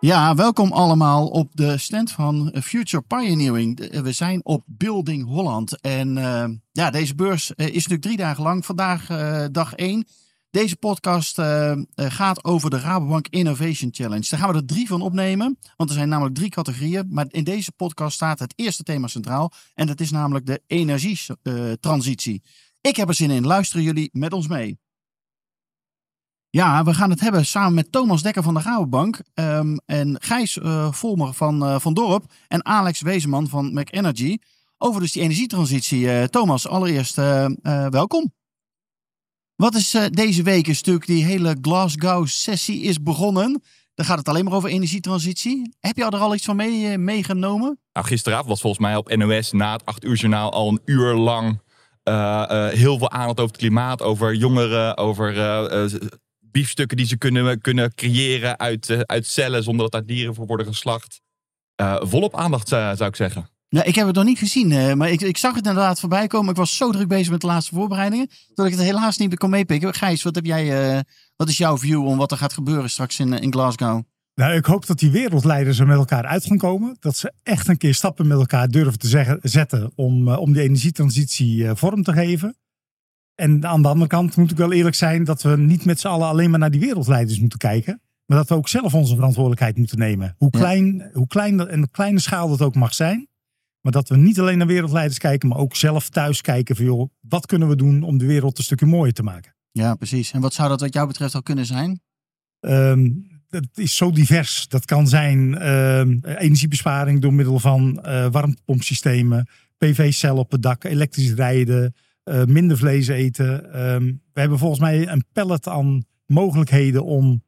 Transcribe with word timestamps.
Ja, 0.00 0.34
welkom 0.34 0.72
allemaal 0.72 1.26
op 1.28 1.50
de 1.56 1.78
stand 1.78 2.10
van 2.10 2.54
Future 2.62 3.02
Pioneering. 3.02 4.00
We 4.02 4.12
zijn 4.12 4.44
op 4.44 4.62
Building 4.66 5.26
Holland. 5.26 5.80
En 5.80 6.16
uh, 6.16 6.44
ja, 6.72 6.90
deze 6.90 7.14
beurs 7.14 7.50
is 7.50 7.72
natuurlijk 7.72 8.02
drie 8.02 8.16
dagen 8.16 8.42
lang. 8.42 8.66
Vandaag 8.66 9.10
uh, 9.10 9.44
dag 9.52 9.74
één. 9.74 10.06
Deze 10.50 10.76
podcast 10.76 11.40
gaat 11.94 12.44
over 12.44 12.70
de 12.70 12.78
Rabobank 12.80 13.28
Innovation 13.28 13.90
Challenge. 13.92 14.26
Daar 14.30 14.40
gaan 14.40 14.52
we 14.52 14.58
er 14.58 14.66
drie 14.66 14.86
van 14.86 15.00
opnemen, 15.00 15.58
want 15.76 15.90
er 15.90 15.96
zijn 15.96 16.08
namelijk 16.08 16.34
drie 16.34 16.50
categorieën. 16.50 17.06
Maar 17.08 17.26
in 17.28 17.44
deze 17.44 17.72
podcast 17.72 18.14
staat 18.14 18.38
het 18.38 18.52
eerste 18.56 18.82
thema 18.82 19.06
centraal. 19.06 19.52
En 19.74 19.86
dat 19.86 20.00
is 20.00 20.10
namelijk 20.10 20.46
de 20.46 20.62
energietransitie. 20.66 22.42
Ik 22.80 22.96
heb 22.96 23.08
er 23.08 23.14
zin 23.14 23.30
in. 23.30 23.46
Luisteren 23.46 23.84
jullie 23.84 24.08
met 24.12 24.32
ons 24.32 24.48
mee? 24.48 24.78
Ja, 26.50 26.84
we 26.84 26.94
gaan 26.94 27.10
het 27.10 27.20
hebben 27.20 27.46
samen 27.46 27.74
met 27.74 27.92
Thomas 27.92 28.22
Dekker 28.22 28.42
van 28.42 28.54
de 28.54 28.60
Rabobank 28.60 29.20
um, 29.34 29.78
en 29.86 30.16
Gijs 30.20 30.56
uh, 30.56 30.92
Volmer 30.92 31.32
van, 31.32 31.62
uh, 31.62 31.78
van 31.78 31.94
Dorp 31.94 32.32
en 32.48 32.64
Alex 32.64 33.00
Wezenman 33.00 33.48
van 33.48 33.72
McEnergy 33.72 34.38
over 34.78 35.00
dus 35.00 35.12
die 35.12 35.22
energietransitie. 35.22 36.00
Uh, 36.00 36.22
Thomas, 36.22 36.68
allereerst 36.68 37.16
welkom. 37.90 38.32
Wat 39.54 39.74
is 39.74 39.96
deze 40.10 40.42
week 40.42 40.66
een 40.66 40.76
stuk 40.76 41.06
die 41.06 41.24
hele 41.24 41.56
Glasgow-sessie 41.60 42.82
is 42.82 43.02
begonnen? 43.02 43.62
Dan 43.94 44.06
gaat 44.06 44.18
het 44.18 44.28
alleen 44.28 44.44
maar 44.44 44.52
over 44.52 44.70
energietransitie. 44.70 45.74
Heb 45.80 45.96
je 45.96 46.04
er 46.04 46.16
al 46.16 46.34
iets 46.34 46.44
van 46.44 46.56
mee, 46.56 46.98
meegenomen? 46.98 47.80
Nou, 47.92 48.06
gisteravond 48.06 48.48
was 48.48 48.60
volgens 48.60 48.82
mij 48.82 48.96
op 48.96 49.16
NOS 49.16 49.52
na 49.52 49.72
het 49.72 49.84
8 49.84 50.04
uur 50.04 50.16
journaal 50.16 50.52
al 50.52 50.68
een 50.68 50.80
uur 50.84 51.14
lang 51.14 51.60
heel 52.72 52.98
veel 52.98 53.10
aandacht 53.10 53.40
over 53.40 53.52
het 53.52 53.56
klimaat, 53.56 54.02
over 54.02 54.34
jongeren, 54.34 54.96
over 54.96 55.34
biefstukken 56.58 56.96
die 56.96 57.06
ze 57.06 57.16
kunnen, 57.16 57.60
kunnen 57.60 57.94
creëren 57.94 58.58
uit, 58.58 58.88
uh, 58.88 59.00
uit 59.00 59.26
cellen 59.26 59.62
zonder 59.62 59.82
dat 59.82 59.92
daar 59.92 60.06
dieren 60.06 60.34
voor 60.34 60.46
worden 60.46 60.66
geslacht. 60.66 61.20
Uh, 61.80 61.96
volop 62.00 62.36
aandacht 62.36 62.72
uh, 62.72 62.92
zou 62.94 63.08
ik 63.08 63.16
zeggen. 63.16 63.48
Ja, 63.68 63.82
ik 63.84 63.94
heb 63.94 64.06
het 64.06 64.14
nog 64.14 64.24
niet 64.24 64.38
gezien, 64.38 64.96
maar 64.96 65.10
ik, 65.10 65.20
ik 65.20 65.36
zag 65.36 65.54
het 65.54 65.66
inderdaad 65.66 66.00
voorbij 66.00 66.26
komen. 66.26 66.50
Ik 66.50 66.56
was 66.56 66.76
zo 66.76 66.90
druk 66.90 67.08
bezig 67.08 67.30
met 67.30 67.40
de 67.40 67.46
laatste 67.46 67.74
voorbereidingen 67.74 68.30
dat 68.54 68.66
ik 68.66 68.72
het 68.72 68.80
helaas 68.80 69.16
niet 69.16 69.38
kon 69.38 69.50
meepikken. 69.50 69.94
Gijs, 69.94 70.22
wat 70.22 70.34
heb 70.34 70.44
jij? 70.44 71.04
wat 71.36 71.48
is 71.48 71.58
jouw 71.58 71.78
view 71.78 72.06
om 72.06 72.16
wat 72.16 72.30
er 72.30 72.36
gaat 72.36 72.52
gebeuren 72.52 72.90
straks 72.90 73.18
in, 73.18 73.32
in 73.32 73.52
Glasgow? 73.52 74.02
Nou, 74.34 74.52
ik 74.52 74.64
hoop 74.64 74.86
dat 74.86 74.98
die 74.98 75.10
wereldleiders 75.10 75.78
er 75.78 75.86
met 75.86 75.96
elkaar 75.96 76.24
uit 76.24 76.44
gaan 76.44 76.58
komen. 76.58 76.96
Dat 77.00 77.16
ze 77.16 77.32
echt 77.42 77.68
een 77.68 77.78
keer 77.78 77.94
stappen 77.94 78.26
met 78.26 78.38
elkaar 78.38 78.68
durven 78.68 78.98
te 78.98 79.08
zeggen, 79.08 79.38
zetten 79.42 79.92
om, 79.94 80.28
om 80.28 80.52
die 80.52 80.62
energietransitie 80.62 81.74
vorm 81.74 82.02
te 82.02 82.12
geven. 82.12 82.56
En 83.40 83.66
aan 83.66 83.82
de 83.82 83.88
andere 83.88 84.06
kant 84.06 84.36
moet 84.36 84.50
ik 84.50 84.56
wel 84.56 84.72
eerlijk 84.72 84.94
zijn 84.94 85.24
dat 85.24 85.42
we 85.42 85.56
niet 85.56 85.84
met 85.84 86.00
z'n 86.00 86.06
allen 86.06 86.26
alleen 86.26 86.50
maar 86.50 86.58
naar 86.58 86.70
die 86.70 86.80
wereldleiders 86.80 87.40
moeten 87.40 87.58
kijken. 87.58 88.00
Maar 88.26 88.38
dat 88.38 88.48
we 88.48 88.54
ook 88.54 88.68
zelf 88.68 88.94
onze 88.94 89.14
verantwoordelijkheid 89.14 89.76
moeten 89.76 89.98
nemen. 89.98 90.34
Hoe 90.38 90.50
klein, 90.50 91.10
hoe 91.12 91.26
klein 91.26 91.56
dat, 91.56 91.68
en 91.68 91.80
de 91.80 91.88
kleine 91.90 92.18
schaal 92.18 92.48
dat 92.48 92.62
ook 92.62 92.74
mag 92.74 92.94
zijn. 92.94 93.28
Maar 93.80 93.92
dat 93.92 94.08
we 94.08 94.16
niet 94.16 94.40
alleen 94.40 94.58
naar 94.58 94.66
wereldleiders 94.66 95.18
kijken, 95.18 95.48
maar 95.48 95.58
ook 95.58 95.76
zelf 95.76 96.08
thuis 96.08 96.40
kijken 96.40 96.76
van 96.76 96.84
joh, 96.84 97.10
wat 97.20 97.46
kunnen 97.46 97.68
we 97.68 97.76
doen 97.76 98.02
om 98.02 98.18
de 98.18 98.26
wereld 98.26 98.58
een 98.58 98.64
stukje 98.64 98.86
mooier 98.86 99.12
te 99.12 99.22
maken. 99.22 99.54
Ja, 99.70 99.94
precies. 99.94 100.32
En 100.32 100.40
wat 100.40 100.54
zou 100.54 100.68
dat 100.68 100.80
wat 100.80 100.94
jou 100.94 101.06
betreft 101.06 101.34
al 101.34 101.42
kunnen 101.42 101.66
zijn? 101.66 102.00
Um, 102.60 103.26
dat 103.48 103.66
is 103.74 103.96
zo 103.96 104.10
divers. 104.10 104.68
Dat 104.68 104.84
kan 104.84 105.08
zijn 105.08 105.68
um, 105.68 106.20
energiebesparing 106.24 107.20
door 107.20 107.34
middel 107.34 107.58
van 107.58 108.02
uh, 108.06 108.26
warmtepompsystemen, 108.30 109.48
PV-cel 109.76 110.36
op 110.36 110.50
het 110.50 110.62
dak, 110.62 110.84
elektrisch 110.84 111.32
rijden, 111.32 111.94
uh, 112.28 112.44
minder 112.44 112.76
vlees 112.76 113.08
eten. 113.08 113.80
Um, 113.92 114.22
we 114.32 114.40
hebben 114.40 114.58
volgens 114.58 114.80
mij 114.80 115.08
een 115.08 115.24
pallet 115.32 115.68
aan 115.68 116.04
mogelijkheden 116.26 117.04
om 117.04 117.42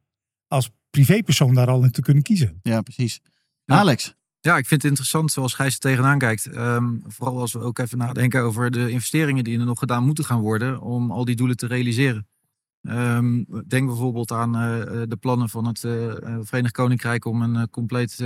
als 0.47 0.69
privépersoon 0.89 1.53
daar 1.53 1.67
al 1.67 1.83
in 1.83 1.91
te 1.91 2.01
kunnen 2.01 2.23
kiezen. 2.23 2.59
Ja, 2.63 2.81
precies. 2.81 3.21
Ja. 3.65 3.75
Alex? 3.75 4.15
Ja, 4.39 4.57
ik 4.57 4.65
vind 4.65 4.81
het 4.81 4.91
interessant 4.91 5.31
zoals 5.31 5.53
Gijs 5.53 5.73
er 5.73 5.79
tegenaan 5.79 6.17
kijkt. 6.17 6.55
Um, 6.55 7.03
vooral 7.07 7.39
als 7.39 7.53
we 7.53 7.59
ook 7.59 7.79
even 7.79 7.97
nadenken 7.97 8.41
over 8.41 8.71
de 8.71 8.89
investeringen 8.89 9.43
die 9.43 9.59
er 9.59 9.65
nog 9.65 9.79
gedaan 9.79 10.05
moeten 10.05 10.25
gaan 10.25 10.39
worden 10.39 10.81
om 10.81 11.11
al 11.11 11.25
die 11.25 11.35
doelen 11.35 11.57
te 11.57 11.67
realiseren. 11.67 12.27
Um, 12.81 13.45
denk 13.67 13.87
bijvoorbeeld 13.87 14.31
aan 14.31 14.55
uh, 14.55 15.01
de 15.07 15.17
plannen 15.19 15.49
van 15.49 15.67
het 15.67 15.83
uh, 15.83 16.13
Verenigd 16.41 16.73
Koninkrijk 16.73 17.25
om 17.25 17.41
een 17.41 17.69
compleet, 17.69 18.17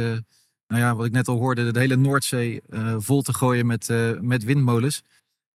nou 0.68 0.82
ja, 0.82 0.96
wat 0.96 1.06
ik 1.06 1.12
net 1.12 1.28
al 1.28 1.38
hoorde, 1.38 1.72
de 1.72 1.80
hele 1.80 1.96
Noordzee 1.96 2.62
vol 2.98 3.22
te 3.22 3.34
gooien 3.34 3.66
met, 3.66 3.94
met 4.22 4.44
windmolens 4.44 5.02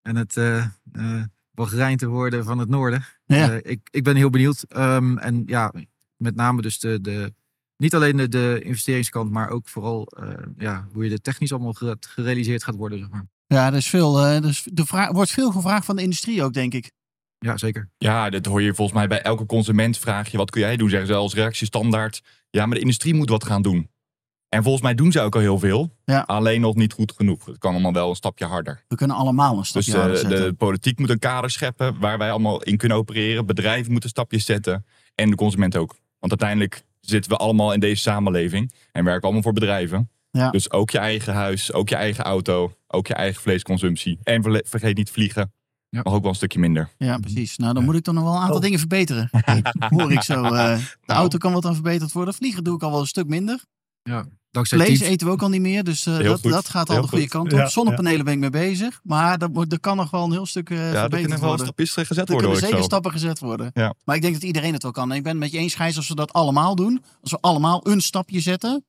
en 0.02 0.16
het 0.16 0.36
uh, 0.36 0.66
uh, 0.92 1.94
te 1.96 2.08
worden 2.08 2.44
van 2.44 2.58
het 2.58 2.68
noorden. 2.68 3.04
Ja. 3.24 3.50
Uh, 3.50 3.56
ik, 3.62 3.88
ik 3.90 4.04
ben 4.04 4.16
heel 4.16 4.30
benieuwd. 4.30 4.64
Um, 4.76 5.18
en 5.18 5.42
ja, 5.46 5.72
met 6.16 6.34
name 6.34 6.62
dus 6.62 6.78
de, 6.78 7.00
de 7.00 7.34
niet 7.76 7.94
alleen 7.94 8.16
de, 8.16 8.28
de 8.28 8.60
investeringskant, 8.64 9.30
maar 9.30 9.50
ook 9.50 9.68
vooral 9.68 10.12
uh, 10.22 10.28
ja, 10.58 10.86
hoe 10.92 11.04
je 11.04 11.10
de 11.10 11.20
technisch 11.20 11.52
allemaal 11.52 11.96
gerealiseerd 12.00 12.64
gaat 12.64 12.76
worden. 12.76 12.98
Zeg 12.98 13.08
maar. 13.08 13.26
Ja, 13.46 13.66
er 13.66 13.74
is 13.74 13.88
veel. 13.88 14.40
Dus 14.40 14.68
de 14.72 14.86
vraag, 14.86 15.10
wordt 15.10 15.30
veel 15.30 15.50
gevraagd 15.50 15.84
van 15.84 15.96
de 15.96 16.02
industrie 16.02 16.42
ook, 16.42 16.52
denk 16.52 16.74
ik. 16.74 16.90
Ja, 17.38 17.56
zeker. 17.56 17.88
Ja, 17.98 18.30
dat 18.30 18.46
hoor 18.46 18.62
je 18.62 18.74
volgens 18.74 18.96
mij 18.98 19.08
bij 19.08 19.22
elke 19.22 19.46
consument. 19.46 19.98
Vraag 19.98 20.30
je, 20.30 20.36
wat 20.36 20.50
kun 20.50 20.60
jij 20.60 20.76
doen? 20.76 20.88
Zeggen 20.88 21.08
ze 21.08 21.14
als 21.14 21.34
reactie 21.34 21.66
standaard. 21.66 22.22
Ja, 22.50 22.66
maar 22.66 22.74
de 22.74 22.80
industrie 22.80 23.14
moet 23.14 23.28
wat 23.28 23.44
gaan 23.44 23.62
doen. 23.62 23.90
En 24.50 24.62
volgens 24.62 24.82
mij 24.82 24.94
doen 24.94 25.12
ze 25.12 25.20
ook 25.20 25.34
al 25.34 25.40
heel 25.40 25.58
veel. 25.58 25.90
Ja. 26.04 26.20
Alleen 26.20 26.60
nog 26.60 26.74
niet 26.74 26.92
goed 26.92 27.12
genoeg. 27.12 27.44
Het 27.44 27.58
kan 27.58 27.72
allemaal 27.72 27.92
wel 27.92 28.08
een 28.08 28.16
stapje 28.16 28.44
harder. 28.44 28.84
We 28.88 28.96
kunnen 28.96 29.16
allemaal 29.16 29.58
een 29.58 29.64
stapje 29.64 29.90
dus, 29.90 30.00
harder 30.00 30.18
zetten. 30.18 30.42
De 30.42 30.52
politiek 30.52 30.98
moet 30.98 31.10
een 31.10 31.18
kader 31.18 31.50
scheppen 31.50 31.98
waar 31.98 32.18
wij 32.18 32.30
allemaal 32.30 32.62
in 32.62 32.76
kunnen 32.76 32.96
opereren. 32.96 33.46
Bedrijven 33.46 33.92
moeten 33.92 34.10
stapjes 34.10 34.44
zetten. 34.44 34.86
En 35.14 35.30
de 35.30 35.36
consument 35.36 35.76
ook. 35.76 35.96
Want 36.18 36.32
uiteindelijk 36.32 36.84
zitten 37.00 37.30
we 37.30 37.36
allemaal 37.36 37.72
in 37.72 37.80
deze 37.80 38.02
samenleving. 38.02 38.72
En 38.92 39.04
werken 39.04 39.22
allemaal 39.22 39.42
voor 39.42 39.52
bedrijven. 39.52 40.10
Ja. 40.30 40.50
Dus 40.50 40.70
ook 40.70 40.90
je 40.90 40.98
eigen 40.98 41.34
huis, 41.34 41.72
ook 41.72 41.88
je 41.88 41.96
eigen 41.96 42.24
auto, 42.24 42.72
ook 42.86 43.06
je 43.06 43.14
eigen 43.14 43.42
vleesconsumptie. 43.42 44.18
En 44.22 44.62
vergeet 44.66 44.96
niet 44.96 45.10
vliegen. 45.10 45.52
Ja. 45.88 46.00
Mag 46.02 46.12
ook 46.12 46.20
wel 46.20 46.30
een 46.30 46.36
stukje 46.36 46.58
minder. 46.58 46.88
Ja, 46.96 47.18
precies. 47.18 47.56
Nou, 47.56 47.74
dan 47.74 47.84
moet 47.84 47.94
ik 47.94 48.02
toch 48.02 48.14
nog 48.14 48.24
wel 48.24 48.32
een 48.32 48.40
aantal 48.40 48.56
oh. 48.56 48.62
dingen 48.62 48.78
verbeteren. 48.78 49.30
Hoor 49.96 50.12
ik 50.12 50.22
zo. 50.22 50.44
Uh, 50.44 50.50
de 50.50 50.82
nou. 51.06 51.20
auto 51.20 51.38
kan 51.38 51.52
wat 51.52 51.64
aan 51.64 51.74
verbeterd 51.74 52.12
worden. 52.12 52.34
Vliegen 52.34 52.64
doe 52.64 52.74
ik 52.74 52.82
al 52.82 52.90
wel 52.90 53.00
een 53.00 53.06
stuk 53.06 53.26
minder. 53.26 53.64
Ja. 54.02 54.26
Vlees 54.50 55.00
eten 55.00 55.26
we 55.26 55.32
ook 55.32 55.42
al 55.42 55.48
niet 55.48 55.60
meer, 55.60 55.84
dus 55.84 56.06
uh, 56.06 56.18
dat, 56.18 56.42
dat, 56.42 56.68
gaat 56.68 56.88
al 56.88 56.94
heel 56.94 57.02
de 57.02 57.08
goede 57.08 57.24
goed. 57.24 57.32
kant 57.32 57.52
op. 57.52 57.58
Ja, 57.58 57.68
Zonnepanelen 57.68 58.18
ja. 58.18 58.24
ben 58.24 58.32
ik 58.32 58.38
mee 58.38 58.50
bezig, 58.50 59.00
maar 59.02 59.38
dat, 59.38 59.54
dat 59.54 59.80
kan 59.80 59.96
nog 59.96 60.10
wel 60.10 60.24
een 60.24 60.32
heel 60.32 60.46
stuk 60.46 60.70
uh, 60.70 60.78
ja, 60.78 60.84
verbeterd 60.84 61.10
worden. 61.10 61.18
Ja, 61.18 61.24
er 61.24 61.28
kunnen 61.28 61.56
wel 61.56 61.66
stapjes 61.66 61.92
gezet 61.92 62.28
worden. 62.28 62.34
Er 62.36 62.42
kunnen 62.42 62.68
zeker 62.68 62.82
stappen 62.84 63.10
gezet 63.10 63.38
worden. 63.38 63.70
Ja. 63.74 63.94
Maar 64.04 64.16
ik 64.16 64.22
denk 64.22 64.34
dat 64.34 64.42
iedereen 64.42 64.72
het 64.72 64.82
wel 64.82 64.92
kan. 64.92 65.10
En 65.10 65.16
ik 65.16 65.22
ben 65.22 65.32
het 65.32 65.40
met 65.40 65.50
je 65.50 65.58
eens, 65.58 65.74
Gijs, 65.74 65.96
als 65.96 66.08
we 66.08 66.14
dat 66.14 66.32
allemaal 66.32 66.74
doen, 66.74 67.04
als 67.20 67.30
we 67.30 67.38
allemaal 67.40 67.86
een 67.86 68.00
stapje 68.00 68.40
zetten, 68.40 68.84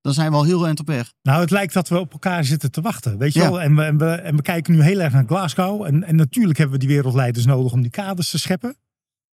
dan 0.00 0.12
zijn 0.12 0.30
we 0.30 0.36
al 0.36 0.44
heel 0.44 0.66
eind 0.66 0.80
op 0.80 0.86
weg. 0.86 1.12
Nou, 1.22 1.40
het 1.40 1.50
lijkt 1.50 1.72
dat 1.72 1.88
we 1.88 1.98
op 1.98 2.12
elkaar 2.12 2.44
zitten 2.44 2.70
te 2.70 2.80
wachten, 2.80 3.18
weet 3.18 3.32
je 3.32 3.40
wel. 3.40 3.60
En 3.60 3.76
we, 3.76 3.82
en, 3.82 3.98
we, 3.98 4.10
en 4.10 4.36
we 4.36 4.42
kijken 4.42 4.74
nu 4.74 4.82
heel 4.82 5.00
erg 5.00 5.12
naar 5.12 5.24
Glasgow. 5.26 5.84
En, 5.84 6.04
en 6.04 6.16
natuurlijk 6.16 6.58
hebben 6.58 6.78
we 6.78 6.86
die 6.86 6.94
wereldleiders 6.94 7.44
nodig 7.44 7.72
om 7.72 7.82
die 7.82 7.90
kaders 7.90 8.30
te 8.30 8.38
scheppen. 8.38 8.76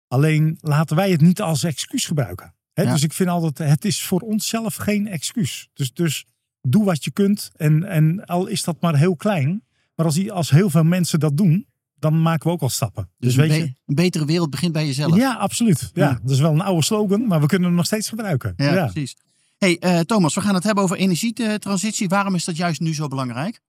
Alleen 0.08 0.58
laten 0.60 0.96
wij 0.96 1.10
het 1.10 1.20
niet 1.20 1.40
als 1.40 1.64
excuus 1.64 2.06
gebruiken. 2.06 2.54
Ja. 2.86 2.92
Dus 2.92 3.02
ik 3.02 3.12
vind 3.12 3.28
altijd, 3.28 3.70
het 3.70 3.84
is 3.84 4.02
voor 4.02 4.20
onszelf 4.20 4.74
geen 4.74 5.08
excuus. 5.08 5.68
Dus, 5.74 5.92
dus 5.92 6.26
doe 6.62 6.84
wat 6.84 7.04
je 7.04 7.10
kunt. 7.10 7.50
En, 7.56 7.84
en 7.84 8.24
al 8.24 8.46
is 8.46 8.64
dat 8.64 8.80
maar 8.80 8.96
heel 8.96 9.16
klein. 9.16 9.64
Maar 9.94 10.06
als, 10.06 10.30
als 10.30 10.50
heel 10.50 10.70
veel 10.70 10.84
mensen 10.84 11.20
dat 11.20 11.36
doen, 11.36 11.66
dan 11.94 12.22
maken 12.22 12.46
we 12.46 12.52
ook 12.52 12.62
al 12.62 12.68
stappen. 12.68 13.10
Dus, 13.18 13.34
dus 13.34 13.46
weet 13.46 13.56
je, 13.56 13.62
een 13.62 13.94
betere 13.94 14.24
wereld 14.24 14.50
begint 14.50 14.72
bij 14.72 14.86
jezelf. 14.86 15.16
Ja, 15.16 15.34
absoluut. 15.34 15.90
Ja, 15.94 16.18
Dat 16.22 16.30
is 16.30 16.40
wel 16.40 16.52
een 16.52 16.60
oude 16.60 16.84
slogan, 16.84 17.26
maar 17.26 17.40
we 17.40 17.46
kunnen 17.46 17.68
hem 17.68 17.76
nog 17.76 17.86
steeds 17.86 18.08
gebruiken. 18.08 18.54
Ja, 18.56 18.72
ja. 18.72 18.86
precies. 18.86 19.16
Hey 19.58 19.76
uh, 19.80 20.00
Thomas, 20.00 20.34
we 20.34 20.40
gaan 20.40 20.54
het 20.54 20.64
hebben 20.64 20.84
over 20.84 20.96
energietransitie. 20.96 22.08
Waarom 22.08 22.34
is 22.34 22.44
dat 22.44 22.56
juist 22.56 22.80
nu 22.80 22.94
zo 22.94 23.08
belangrijk? 23.08 23.60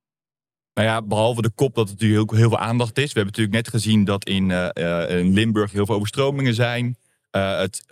Nou 0.73 0.87
ja, 0.87 1.01
behalve 1.01 1.41
de 1.41 1.49
kop 1.49 1.75
dat 1.75 1.89
het 1.89 1.99
natuurlijk 1.99 2.29
heel, 2.29 2.39
heel 2.39 2.49
veel 2.49 2.59
aandacht 2.59 2.97
is. 2.97 3.13
We 3.13 3.19
hebben 3.19 3.25
natuurlijk 3.25 3.55
net 3.55 3.67
gezien 3.67 4.03
dat 4.03 4.25
in, 4.25 4.49
uh, 4.49 5.19
in 5.19 5.33
Limburg 5.33 5.71
heel 5.71 5.85
veel 5.85 5.95
overstromingen 5.95 6.53
zijn. 6.53 6.97
Uh, 7.31 7.57
het 7.57 7.83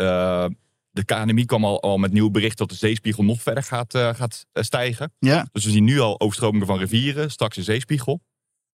de 1.00 1.06
KNMI 1.16 1.46
kwam 1.46 1.66
al, 1.66 1.82
al 1.82 1.98
met 1.98 2.12
nieuw 2.12 2.30
bericht 2.30 2.58
dat 2.58 2.70
de 2.70 2.76
zeespiegel 2.76 3.24
nog 3.24 3.42
verder 3.42 3.64
gaat, 3.64 3.96
uh, 3.96 4.14
gaat 4.14 4.46
eh, 4.52 4.64
stijgen. 4.64 5.14
Ja. 5.20 5.48
Dus 5.52 5.66
we 5.66 5.72
zien 5.72 5.84
nu 5.84 6.00
al 6.00 6.20
overstromingen 6.20 6.68
van 6.68 6.78
rivieren, 6.78 7.32
straks 7.32 7.56
de 7.56 7.64
zeespiegel. 7.64 8.22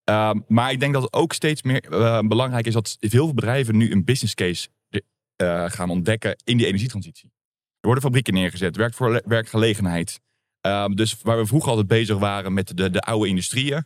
Uh, 0.10 0.32
maar 0.48 0.72
ik 0.72 0.80
denk 0.80 0.94
dat 0.94 1.02
het 1.02 1.14
ook 1.14 1.34
steeds 1.34 1.62
meer 1.64 1.86
uh, 1.92 2.20
belangrijk 2.20 2.66
is 2.66 2.74
dat 2.74 2.98
veel 3.00 3.34
bedrijven 3.34 3.78
nu 3.78 3.92
een 3.92 4.04
business 4.04 4.34
case 4.34 4.68
gaan 5.66 5.90
ontdekken 5.90 6.36
in 6.44 6.58
die 6.58 6.66
energietransitie. 6.66 7.32
Er 7.80 7.92
worden 7.92 8.04
fabrieken 8.04 8.34
neergezet, 8.34 8.76
werkt 8.76 8.96
voor 8.96 9.22
werkgelegenheid. 9.26 10.20
Ehm, 10.62 10.92
dus 10.92 11.22
waar 11.22 11.38
we 11.38 11.46
vroeger 11.46 11.70
altijd 11.70 11.88
bezig 11.88 12.18
waren 12.18 12.54
met 12.54 12.78
de, 12.78 12.90
de 12.90 13.02
oude 13.02 13.28
industrieën, 13.28 13.86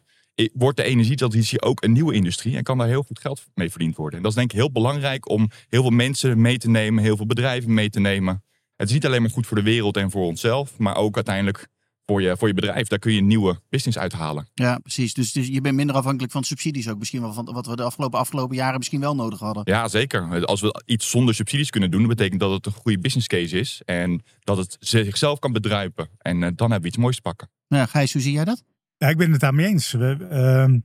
wordt 0.53 0.77
de 0.77 0.83
energietransitie 0.83 1.61
ook 1.61 1.83
een 1.83 1.91
nieuwe 1.91 2.13
industrie 2.13 2.57
en 2.57 2.63
kan 2.63 2.77
daar 2.77 2.87
heel 2.87 3.03
goed 3.03 3.19
geld 3.19 3.45
mee 3.53 3.69
verdiend 3.69 3.95
worden. 3.95 4.17
En 4.17 4.23
dat 4.23 4.31
is 4.31 4.37
denk 4.37 4.51
ik 4.51 4.57
heel 4.57 4.71
belangrijk 4.71 5.29
om 5.29 5.49
heel 5.67 5.81
veel 5.81 5.91
mensen 5.91 6.41
mee 6.41 6.57
te 6.57 6.69
nemen, 6.69 7.03
heel 7.03 7.17
veel 7.17 7.25
bedrijven 7.25 7.73
mee 7.73 7.89
te 7.89 7.99
nemen. 7.99 8.43
Het 8.75 8.87
is 8.87 8.93
niet 8.93 9.05
alleen 9.05 9.21
maar 9.21 9.31
goed 9.31 9.47
voor 9.47 9.57
de 9.57 9.63
wereld 9.63 9.97
en 9.97 10.11
voor 10.11 10.25
onszelf, 10.25 10.77
maar 10.77 10.95
ook 10.95 11.15
uiteindelijk 11.15 11.67
voor 12.09 12.21
je, 12.21 12.37
voor 12.37 12.47
je 12.47 12.53
bedrijf. 12.53 12.87
Daar 12.87 12.99
kun 12.99 13.11
je 13.11 13.19
een 13.19 13.27
nieuwe 13.27 13.61
business 13.69 13.97
uithalen. 13.97 14.47
Ja, 14.53 14.77
precies. 14.77 15.13
Dus, 15.13 15.31
dus 15.31 15.47
je 15.47 15.61
bent 15.61 15.75
minder 15.75 15.95
afhankelijk 15.95 16.31
van 16.31 16.43
subsidies 16.43 16.89
ook 16.89 16.99
misschien 16.99 17.21
wel. 17.21 17.33
Van 17.33 17.45
wat 17.53 17.67
we 17.67 17.75
de 17.75 17.83
afgelopen, 17.83 18.19
afgelopen 18.19 18.55
jaren 18.55 18.77
misschien 18.77 18.99
wel 18.99 19.15
nodig 19.15 19.39
hadden. 19.39 19.63
Ja, 19.65 19.87
zeker. 19.87 20.45
Als 20.45 20.61
we 20.61 20.83
iets 20.85 21.09
zonder 21.09 21.35
subsidies 21.35 21.69
kunnen 21.69 21.91
doen, 21.91 21.99
dat 21.99 22.09
betekent 22.09 22.39
dat 22.39 22.51
het 22.51 22.65
een 22.65 22.71
goede 22.71 22.99
business 22.99 23.27
case 23.27 23.59
is 23.59 23.81
en 23.85 24.23
dat 24.39 24.57
het 24.57 24.77
zichzelf 24.79 25.39
kan 25.39 25.51
bedruipen. 25.51 26.09
En 26.17 26.43
eh, 26.43 26.49
dan 26.55 26.71
hebben 26.71 26.81
we 26.81 26.87
iets 26.87 26.97
moois 26.97 27.15
te 27.15 27.21
pakken. 27.21 27.49
Ja, 27.67 27.85
Gijs, 27.85 28.13
hoe 28.13 28.21
zie 28.21 28.33
jij 28.33 28.45
dat? 28.45 28.63
Ja, 28.99 29.07
ik 29.07 29.17
ben 29.17 29.31
het 29.31 29.39
daarmee 29.39 29.67
eens. 29.67 29.91
We, 29.91 30.27
ehm, 30.29 30.79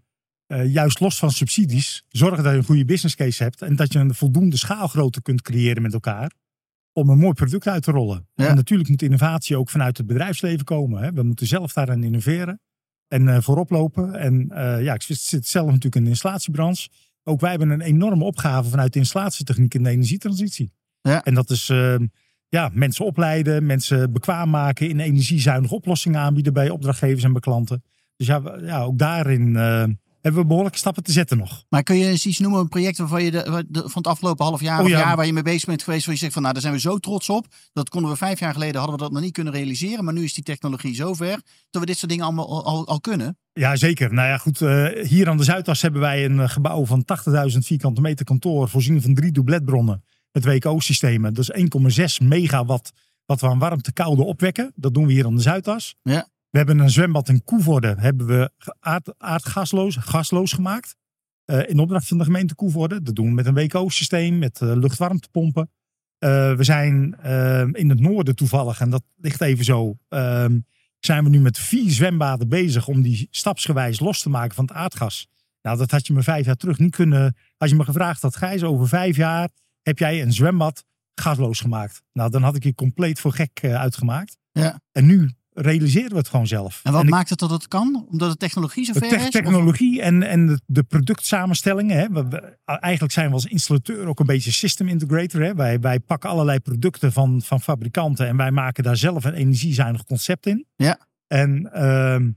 eh, 0.47 0.73
juist 0.73 1.01
los 1.01 1.19
van 1.19 1.31
subsidies, 1.31 2.05
zorgen 2.09 2.43
dat 2.43 2.53
je 2.53 2.59
een 2.59 2.65
goede 2.65 2.85
business 2.85 3.17
case 3.17 3.43
hebt 3.43 3.63
en 3.63 3.77
dat 3.77 3.93
je 3.93 3.99
een 3.99 4.15
voldoende 4.15 4.57
schaalgrootte 4.57 5.23
kunt 5.23 5.43
creëren 5.43 5.83
met 5.83 5.93
elkaar 5.93 6.33
om 6.93 7.09
een 7.09 7.19
mooi 7.19 7.33
product 7.33 7.67
uit 7.67 7.83
te 7.83 7.91
rollen. 7.91 8.29
Ja. 8.35 8.49
En 8.49 8.55
natuurlijk 8.55 8.89
moet 8.89 9.03
innovatie 9.03 9.57
ook 9.57 9.71
vanuit 9.71 9.97
het 9.97 10.07
bedrijfsleven 10.07 10.65
komen. 10.65 11.03
Hè. 11.03 11.13
We 11.13 11.23
moeten 11.23 11.47
zelf 11.47 11.73
daarin 11.73 12.05
innoveren 12.05 12.61
en 13.09 13.29
eh, 13.29 13.41
voorop 13.41 13.71
lopen. 13.71 14.15
En 14.15 14.51
eh, 14.51 14.83
ja, 14.83 14.95
ik 14.95 15.03
zit, 15.03 15.19
zit 15.19 15.47
zelf 15.47 15.67
natuurlijk 15.67 15.97
in 15.97 16.05
de 16.05 16.09
installatiebranche. 16.09 16.89
Ook 17.23 17.41
wij 17.41 17.51
hebben 17.51 17.71
een 17.71 17.81
enorme 17.81 18.25
opgave 18.25 18.71
vanuit 18.71 18.93
de 18.93 18.99
installatietechniek 18.99 19.75
in 19.75 19.83
de 19.83 19.91
energietransitie. 19.91 20.73
Ja. 21.01 21.25
En 21.25 21.35
dat 21.35 21.51
is 21.51 21.69
ehm, 21.69 22.07
ja, 22.49 22.71
mensen 22.73 23.05
opleiden, 23.05 23.67
mensen 23.67 24.13
bekwaam 24.13 24.51
maken, 24.51 24.89
in 24.89 25.01
energiezuinige 25.01 25.75
oplossingen 25.75 26.21
aanbieden 26.21 26.53
bij 26.53 26.71
opdrachtgevers 26.71 27.25
en 27.25 27.33
bij 27.33 27.41
klanten. 27.41 27.83
Dus 28.17 28.27
ja, 28.27 28.43
ja 28.61 28.83
ook 28.83 28.99
daarin 28.99 29.57
eh, 29.57 29.85
hebben 30.21 30.43
we 30.43 30.47
behoorlijke 30.49 30.79
stappen 30.79 31.03
te 31.03 31.13
zetten 31.13 31.39
nog. 31.39 31.65
Maar 31.69 31.83
kun 31.83 31.97
je 31.97 32.07
eens 32.07 32.27
iets 32.27 32.39
noemen, 32.39 32.61
een 32.61 32.69
project 32.69 32.99
waarvan 32.99 33.25
je 33.25 33.31
de, 33.31 33.43
van 33.71 33.91
het 33.95 34.07
afgelopen 34.07 34.45
half 34.45 34.61
jaar 34.61 34.79
Oh 34.79 34.85
of 34.85 34.91
ja. 34.91 34.99
jaar 34.99 35.17
waar 35.17 35.27
je 35.27 35.33
mee 35.33 35.43
bezig 35.43 35.65
bent 35.65 35.83
geweest, 35.83 36.05
waar 36.05 36.15
je 36.15 36.21
zegt 36.21 36.33
van 36.33 36.43
nou, 36.43 36.55
daar 36.55 36.63
zijn 36.63 36.75
we 36.75 36.81
zo 36.81 36.99
trots 36.99 37.29
op. 37.29 37.47
Dat 37.73 37.89
konden 37.89 38.11
we 38.11 38.17
vijf 38.17 38.41
jaar 38.41 38.53
geleden, 38.53 38.77
hadden 38.77 38.97
we 38.97 39.03
dat 39.03 39.13
nog 39.13 39.23
niet 39.23 39.33
kunnen 39.33 39.53
realiseren. 39.53 40.05
Maar 40.05 40.15
nu 40.15 40.25
is 40.25 40.35
die 40.35 40.45
technologie 40.45 40.95
zover 40.95 41.41
dat 41.71 41.81
we 41.81 41.87
dit 41.87 41.99
soort 41.99 42.11
dingen 42.11 42.25
allemaal 42.25 42.49
al, 42.49 42.65
al, 42.65 42.87
al 42.87 43.01
kunnen. 43.01 43.39
Ja, 43.53 43.77
zeker. 43.77 44.13
Nou 44.15 44.29
ja, 44.29 44.37
goed. 44.39 44.61
eh, 44.61 44.87
hier 45.07 45.29
aan 45.29 45.37
de 45.37 45.45
Zuidas 45.45 45.83
hebben 45.83 46.01
wij 46.01 46.25
een 46.25 46.41
eh, 46.41 46.49
gebouw 46.49 46.87
van 46.87 47.05
80.000 47.53 47.59
vierkante 47.59 48.01
meter 48.01 48.25
kantoor. 48.25 48.69
Voorzien 48.69 49.03
van 49.03 49.15
drie 49.15 49.33
dubletbronnen 49.33 50.05
met 50.33 50.45
WKO-systemen. 50.45 51.35
Dat 51.35 51.49
is 51.55 52.19
1,6 52.21 52.27
megawatt 52.27 52.93
wat 53.27 53.41
we 53.41 53.47
aan 53.47 53.59
warmte 53.59 53.93
koude 53.93 54.23
opwekken. 54.23 54.73
Dat 54.75 54.95
doen 54.95 55.07
we 55.07 55.13
hier 55.13 55.27
aan 55.27 55.37
de 55.37 55.43
Zuidas. 55.43 55.95
Ja. 56.03 56.29
We 56.55 56.61
hebben 56.61 56.79
een 56.79 56.91
zwembad 56.91 57.29
in 57.29 57.45
Koevoorde. 57.45 57.95
Hebben 57.99 58.27
we 58.27 58.51
aard, 58.81 59.15
aardgasloos 59.19 59.97
gasloos 59.97 60.53
gemaakt. 60.53 60.97
eh, 61.45 61.69
in 61.69 61.79
opdracht 61.79 62.06
van 62.09 62.19
de 62.19 62.25
gemeente 62.25 62.55
Koevoorde. 62.55 63.03
Dat 63.03 63.15
doen 63.15 63.27
we 63.27 63.33
met 63.33 63.47
een 63.47 63.55
WKO-systeem, 63.55 64.39
met 64.39 64.61
eh, 64.61 64.73
luchtwarmtepompen. 64.77 65.71
Eh, 66.19 66.55
we 66.56 66.65
zijn 66.65 67.17
in 67.73 67.89
het 67.89 68.01
noorden 68.01 68.37
toevallig, 68.37 68.81
en 68.81 68.91
dat 68.91 69.03
ligt 69.17 69.41
even 69.41 69.65
zo, 69.65 69.99
ehm, 70.09 70.59
zijn 70.99 71.25
we 71.25 71.31
nu 71.31 71.41
met 71.41 71.59
vier 71.59 71.91
zwembaden 71.91 72.49
bezig 72.49 72.89
om 72.89 73.03
die 73.03 73.29
stapsgewijs 73.31 74.01
los 74.01 74.23
te 74.23 74.31
maken 74.31 74.55
van 74.55 74.65
het 74.65 74.75
aardgas. 74.77 75.29
Nou, 75.62 75.79
dat 75.79 75.91
had 75.91 76.06
je 76.06 76.12
me 76.12 76.23
vijf 76.23 76.47
jaar 76.47 76.56
terug 76.56 76.79
niet 76.79 76.97
kunnen. 76.97 77.37
Als 77.56 77.71
je 77.71 77.77
me 77.77 77.85
gevraagd 77.85 78.23
had, 78.23 78.37
Gijs, 78.37 78.62
over 78.62 78.89
vijf 78.89 79.17
jaar 79.17 79.49
heb 79.83 79.99
jij 79.99 80.23
een 80.23 80.33
zwembad 80.33 80.85
gasloos 81.15 81.61
gemaakt. 81.61 82.03
Nou, 82.12 82.31
dan 82.31 82.43
had 82.43 82.56
ik 82.56 82.65
je 82.65 82.75
compleet 82.75 83.21
voor 83.21 83.33
gek 83.33 83.65
uitgemaakt. 83.65 84.37
Ja. 84.53 84.81
En 84.93 85.06
nu 85.06 85.31
realiseren 85.55 86.11
we 86.11 86.17
het 86.17 86.29
gewoon 86.29 86.47
zelf. 86.47 86.81
En 86.83 86.93
wat 86.93 87.05
maakt 87.09 87.31
het 87.31 87.39
dat 87.39 87.51
het 87.51 87.69
kan? 87.69 88.06
Omdat 88.11 88.31
de 88.31 88.37
technologie 88.37 88.85
zo 88.85 88.93
de 88.93 88.99
ver 88.99 89.09
te- 89.09 89.15
is? 89.17 89.23
Of- 89.25 89.31
technologie 89.31 90.03
en, 90.03 90.23
en 90.23 90.47
de, 90.47 90.61
de 90.67 90.83
productsamenstellingen. 90.83 91.97
Hè. 91.99 92.09
We, 92.11 92.29
we- 92.29 92.56
eigenlijk 92.65 93.12
zijn 93.12 93.29
we 93.29 93.35
als 93.35 93.47
installateur 93.47 94.06
ook 94.06 94.21
een 94.21 94.27
beetje 94.27 94.53
system 94.53 94.89
integrator. 94.89 95.43
Hè. 95.43 95.55
Wij, 95.55 95.81
wij 95.81 96.01
pakken 96.01 96.31
allerlei 96.31 96.61
producten 96.61 97.12
van, 97.12 97.43
van 97.43 97.61
fabrikanten 97.61 98.27
en 98.29 98.37
wij 98.37 98.51
maken 98.51 98.85
daar 98.85 98.97
zelf 98.97 99.25
een 99.25 99.35
energiezuinig 99.35 100.05
concept 100.05 100.47
in. 100.47 100.67
Ja. 100.77 100.99
En 101.27 101.73
ehm, 101.73 102.31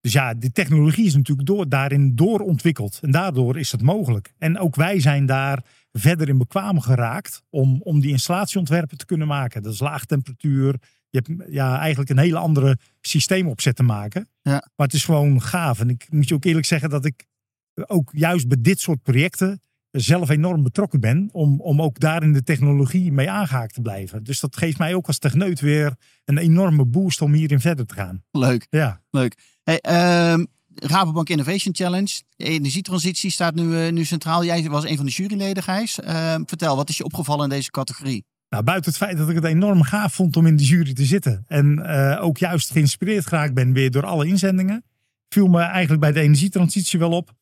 dus 0.00 0.12
ja, 0.12 0.34
die 0.34 0.52
technologie 0.52 1.06
is 1.06 1.14
natuurlijk 1.14 1.46
door, 1.46 1.68
daarin 1.68 2.14
doorontwikkeld. 2.16 2.98
En 3.02 3.10
daardoor 3.10 3.58
is 3.58 3.72
het 3.72 3.82
mogelijk. 3.82 4.32
En 4.38 4.58
ook 4.58 4.74
wij 4.76 5.00
zijn 5.00 5.26
daar 5.26 5.62
verder 5.92 6.28
in 6.28 6.38
bekwaam 6.38 6.80
geraakt 6.80 7.42
om, 7.50 7.80
om 7.82 8.00
die 8.00 8.10
installatieontwerpen 8.10 8.98
te 8.98 9.06
kunnen 9.06 9.26
maken. 9.26 9.62
Dat 9.62 9.72
is 9.72 9.80
laag 9.80 10.04
temperatuur. 10.04 10.74
Je 11.10 11.22
hebt 11.24 11.52
ja, 11.52 11.78
eigenlijk 11.78 12.10
een 12.10 12.18
hele 12.18 12.38
andere 12.38 12.78
systeemopzet 13.00 13.76
te 13.76 13.82
maken. 13.82 14.28
Maar 14.42 14.86
het 14.86 14.92
is 14.92 15.04
gewoon 15.04 15.42
gaaf. 15.42 15.80
En 15.80 15.88
ik 15.90 16.06
moet 16.10 16.28
je 16.28 16.34
ook 16.34 16.44
eerlijk 16.44 16.66
zeggen 16.66 16.90
dat 16.90 17.04
ik 17.04 17.26
ook 17.74 18.10
juist 18.12 18.48
bij 18.48 18.58
dit 18.60 18.80
soort 18.80 19.02
projecten 19.02 19.60
zelf 19.90 20.28
enorm 20.28 20.62
betrokken 20.62 21.00
ben. 21.00 21.28
Om, 21.32 21.60
om 21.60 21.82
ook 21.82 22.00
daarin 22.00 22.32
de 22.32 22.42
technologie 22.42 23.12
mee 23.12 23.30
aangehaakt 23.30 23.74
te 23.74 23.80
blijven. 23.80 24.24
Dus 24.24 24.40
dat 24.40 24.56
geeft 24.56 24.78
mij 24.78 24.94
ook 24.94 25.06
als 25.06 25.18
techneut 25.18 25.60
weer 25.60 25.94
een 26.24 26.38
enorme 26.38 26.84
boost 26.84 27.20
om 27.22 27.32
hierin 27.32 27.60
verder 27.60 27.86
te 27.86 27.94
gaan. 27.94 28.22
Leuk, 28.30 28.66
Ja. 28.70 29.02
leuk. 29.10 29.34
Hey, 29.62 29.78
ehm, 29.80 30.44
Rabobank 30.74 31.28
Innovation 31.28 31.74
Challenge. 31.74 32.22
De 32.36 32.44
energietransitie 32.44 33.30
staat 33.30 33.54
nu, 33.54 33.76
eh, 33.76 33.92
nu 33.92 34.04
centraal. 34.04 34.44
Jij 34.44 34.68
was 34.68 34.84
een 34.84 34.96
van 34.96 35.06
de 35.06 35.12
juryleden, 35.12 35.62
Gijs. 35.62 36.00
Ehm, 36.00 36.42
vertel, 36.46 36.76
wat 36.76 36.88
is 36.88 36.96
je 36.96 37.04
opgevallen 37.04 37.44
in 37.44 37.50
deze 37.50 37.70
categorie? 37.70 38.24
Nou, 38.48 38.64
buiten 38.64 38.90
het 38.90 39.00
feit 39.00 39.16
dat 39.16 39.28
ik 39.28 39.34
het 39.34 39.44
enorm 39.44 39.82
gaaf 39.82 40.14
vond 40.14 40.36
om 40.36 40.46
in 40.46 40.56
de 40.56 40.64
jury 40.64 40.92
te 40.92 41.04
zitten. 41.04 41.44
En 41.46 41.84
eh, 41.86 42.24
ook 42.24 42.38
juist 42.38 42.70
geïnspireerd 42.70 43.26
geraakt 43.26 43.54
ben 43.54 43.72
weer 43.72 43.90
door 43.90 44.06
alle 44.06 44.26
inzendingen. 44.26 44.84
Viel 45.28 45.46
me 45.46 45.60
eigenlijk 45.60 46.00
bij 46.00 46.12
de 46.12 46.20
energietransitie 46.20 46.98
wel 46.98 47.10
op. 47.10 47.32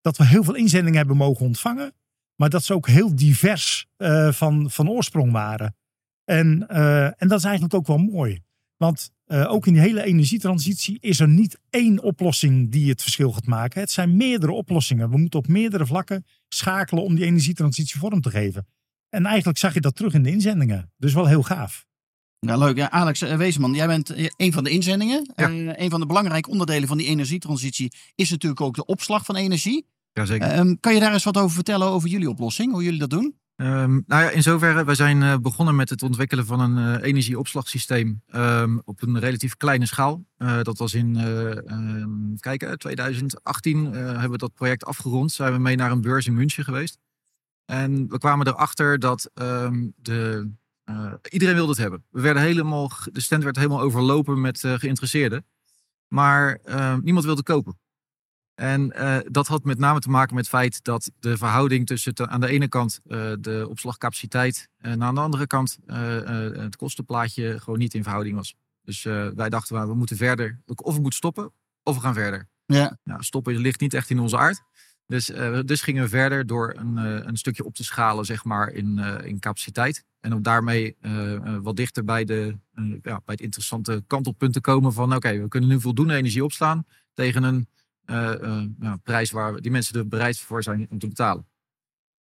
Dat 0.00 0.16
we 0.16 0.26
heel 0.26 0.44
veel 0.44 0.54
inzendingen 0.54 0.98
hebben 0.98 1.16
mogen 1.16 1.46
ontvangen. 1.46 1.92
Maar 2.36 2.50
dat 2.50 2.64
ze 2.64 2.74
ook 2.74 2.86
heel 2.86 3.16
divers 3.16 3.86
eh, 3.96 4.32
van, 4.32 4.70
van 4.70 4.88
oorsprong 4.88 5.32
waren. 5.32 5.76
En, 6.24 6.68
eh, 6.68 7.04
en 7.04 7.28
dat 7.28 7.38
is 7.38 7.44
eigenlijk 7.44 7.74
ook 7.74 7.86
wel 7.86 7.98
mooi. 7.98 8.40
Want 8.76 9.10
ook 9.26 9.66
in 9.66 9.72
die 9.72 9.82
hele 9.82 10.02
energietransitie 10.02 10.98
is 11.00 11.20
er 11.20 11.28
niet 11.28 11.58
één 11.70 12.02
oplossing 12.02 12.70
die 12.70 12.88
het 12.90 13.02
verschil 13.02 13.32
gaat 13.32 13.46
maken. 13.46 13.80
Het 13.80 13.90
zijn 13.90 14.16
meerdere 14.16 14.52
oplossingen. 14.52 15.10
We 15.10 15.18
moeten 15.18 15.38
op 15.38 15.48
meerdere 15.48 15.86
vlakken 15.86 16.24
schakelen 16.48 17.04
om 17.04 17.14
die 17.14 17.24
energietransitie 17.24 18.00
vorm 18.00 18.20
te 18.20 18.30
geven. 18.30 18.66
En 19.12 19.26
eigenlijk 19.26 19.58
zag 19.58 19.74
je 19.74 19.80
dat 19.80 19.96
terug 19.96 20.14
in 20.14 20.22
de 20.22 20.30
inzendingen. 20.30 20.92
Dus 20.96 21.14
wel 21.14 21.26
heel 21.26 21.42
gaaf. 21.42 21.86
Nou, 22.40 22.58
leuk. 22.58 22.76
Ja, 22.76 22.90
Alex 22.90 23.20
eh, 23.20 23.36
Weesman, 23.36 23.74
jij 23.74 23.86
bent 23.86 24.10
eh, 24.10 24.28
een 24.36 24.52
van 24.52 24.64
de 24.64 24.70
inzendingen. 24.70 25.32
Ja. 25.34 25.48
Eh, 25.48 25.82
een 25.84 25.90
van 25.90 26.00
de 26.00 26.06
belangrijke 26.06 26.50
onderdelen 26.50 26.88
van 26.88 26.98
die 26.98 27.06
energietransitie 27.06 27.92
is 28.14 28.30
natuurlijk 28.30 28.60
ook 28.60 28.74
de 28.74 28.84
opslag 28.84 29.24
van 29.24 29.36
energie. 29.36 29.86
Jazeker. 30.12 30.48
Ehm, 30.48 30.74
kan 30.80 30.94
je 30.94 31.00
daar 31.00 31.12
eens 31.12 31.24
wat 31.24 31.36
over 31.36 31.54
vertellen 31.54 31.88
over 31.88 32.08
jullie 32.08 32.28
oplossing? 32.28 32.72
Hoe 32.72 32.82
jullie 32.82 32.98
dat 32.98 33.10
doen? 33.10 33.40
Ehm, 33.56 34.00
nou 34.06 34.22
ja, 34.22 34.30
in 34.30 34.42
zoverre, 34.42 34.84
wij 34.84 34.94
zijn 34.94 35.22
eh, 35.22 35.36
begonnen 35.36 35.76
met 35.76 35.90
het 35.90 36.02
ontwikkelen 36.02 36.46
van 36.46 36.60
een 36.60 37.00
eh, 37.00 37.08
energieopslagsysteem 37.08 38.22
ehm, 38.26 38.78
op 38.84 39.02
een 39.02 39.18
relatief 39.18 39.56
kleine 39.56 39.86
schaal. 39.86 40.24
Eh, 40.36 40.62
dat 40.62 40.78
was 40.78 40.94
in 40.94 41.16
eh, 41.16 41.70
ehm, 41.70 42.36
kijken, 42.36 42.78
2018 42.78 43.86
eh, 43.86 44.06
hebben 44.06 44.30
we 44.30 44.38
dat 44.38 44.54
project 44.54 44.84
afgerond. 44.84 45.32
Zijn 45.32 45.52
we 45.52 45.58
mee 45.58 45.76
naar 45.76 45.90
een 45.90 46.00
beurs 46.00 46.26
in 46.26 46.34
München 46.34 46.64
geweest. 46.64 46.98
En 47.64 48.08
we 48.08 48.18
kwamen 48.18 48.46
erachter 48.46 48.98
dat 48.98 49.30
ehm, 49.34 49.88
de, 49.96 50.50
eh, 50.84 51.12
iedereen 51.28 51.54
wilde 51.54 51.70
het 51.70 51.80
hebben. 51.80 52.04
We 52.10 52.20
werden 52.20 52.42
helemaal, 52.42 52.90
de 53.12 53.20
stand 53.20 53.42
werd 53.42 53.56
helemaal 53.56 53.80
overlopen 53.80 54.40
met 54.40 54.64
eh, 54.64 54.74
geïnteresseerden. 54.74 55.46
Maar 56.08 56.58
ehm, 56.64 57.00
niemand 57.02 57.24
wilde 57.24 57.42
kopen. 57.42 57.80
En 58.54 58.92
eh, 58.92 59.18
dat 59.30 59.46
had 59.46 59.64
met 59.64 59.78
name 59.78 60.00
te 60.00 60.10
maken 60.10 60.34
met 60.34 60.44
het 60.44 60.54
feit 60.54 60.84
dat 60.84 61.10
de 61.18 61.36
verhouding 61.36 61.86
tussen 61.86 62.14
te- 62.14 62.28
aan 62.28 62.40
de 62.40 62.48
ene 62.48 62.68
kant 62.68 63.00
de 63.40 63.66
opslagcapaciteit 63.68 64.68
en 64.78 65.02
aan 65.02 65.14
de 65.14 65.20
andere 65.20 65.46
kant 65.46 65.78
het 65.86 66.76
kostenplaatje 66.76 67.60
gewoon 67.60 67.78
niet 67.78 67.94
in 67.94 68.02
verhouding 68.02 68.36
was. 68.36 68.54
Dus 68.82 69.02
wij 69.34 69.48
dachten, 69.48 69.76
well, 69.76 69.86
we 69.86 69.94
moeten 69.94 70.16
verder, 70.16 70.60
of 70.66 70.94
we 70.94 71.00
moeten 71.00 71.18
stoppen, 71.18 71.52
of 71.82 71.94
we 71.94 72.00
gaan 72.00 72.14
verder. 72.14 72.48
Ja. 72.66 72.98
Nou, 73.04 73.22
stoppen 73.22 73.56
ligt 73.56 73.80
niet 73.80 73.94
echt 73.94 74.10
in 74.10 74.18
onze 74.18 74.38
aard. 74.38 74.62
Dus, 75.12 75.30
eh, 75.30 75.58
dus 75.64 75.80
gingen 75.80 76.02
we 76.02 76.08
verder 76.08 76.46
door 76.46 76.74
een, 76.76 76.98
eh, 76.98 77.26
een 77.26 77.36
stukje 77.36 77.64
op 77.64 77.74
te 77.74 77.84
schalen, 77.84 78.24
zeg 78.24 78.44
maar, 78.44 78.70
in, 78.70 78.98
eh, 78.98 79.26
in 79.26 79.38
capaciteit. 79.38 80.04
En 80.20 80.32
om 80.32 80.42
daarmee 80.42 80.96
wat 81.62 81.76
dichter 81.76 82.04
bij, 82.04 82.24
de, 82.24 82.56
ja, 83.02 83.20
bij 83.24 83.34
het 83.34 83.40
interessante 83.40 84.04
kantelpunt 84.06 84.52
te 84.52 84.60
komen 84.60 84.92
van, 84.92 85.14
oké, 85.14 85.40
we 85.40 85.48
kunnen 85.48 85.68
nu 85.68 85.80
voldoende 85.80 86.14
energie 86.14 86.44
opslaan 86.44 86.84
tegen 87.14 87.42
een 87.42 87.68
prijs 89.02 89.30
waar 89.30 89.60
die 89.60 89.70
mensen 89.70 89.98
er 89.98 90.08
bereid 90.08 90.38
voor 90.38 90.62
zijn 90.62 90.86
om 90.90 90.98
te 90.98 91.08
betalen. 91.08 91.46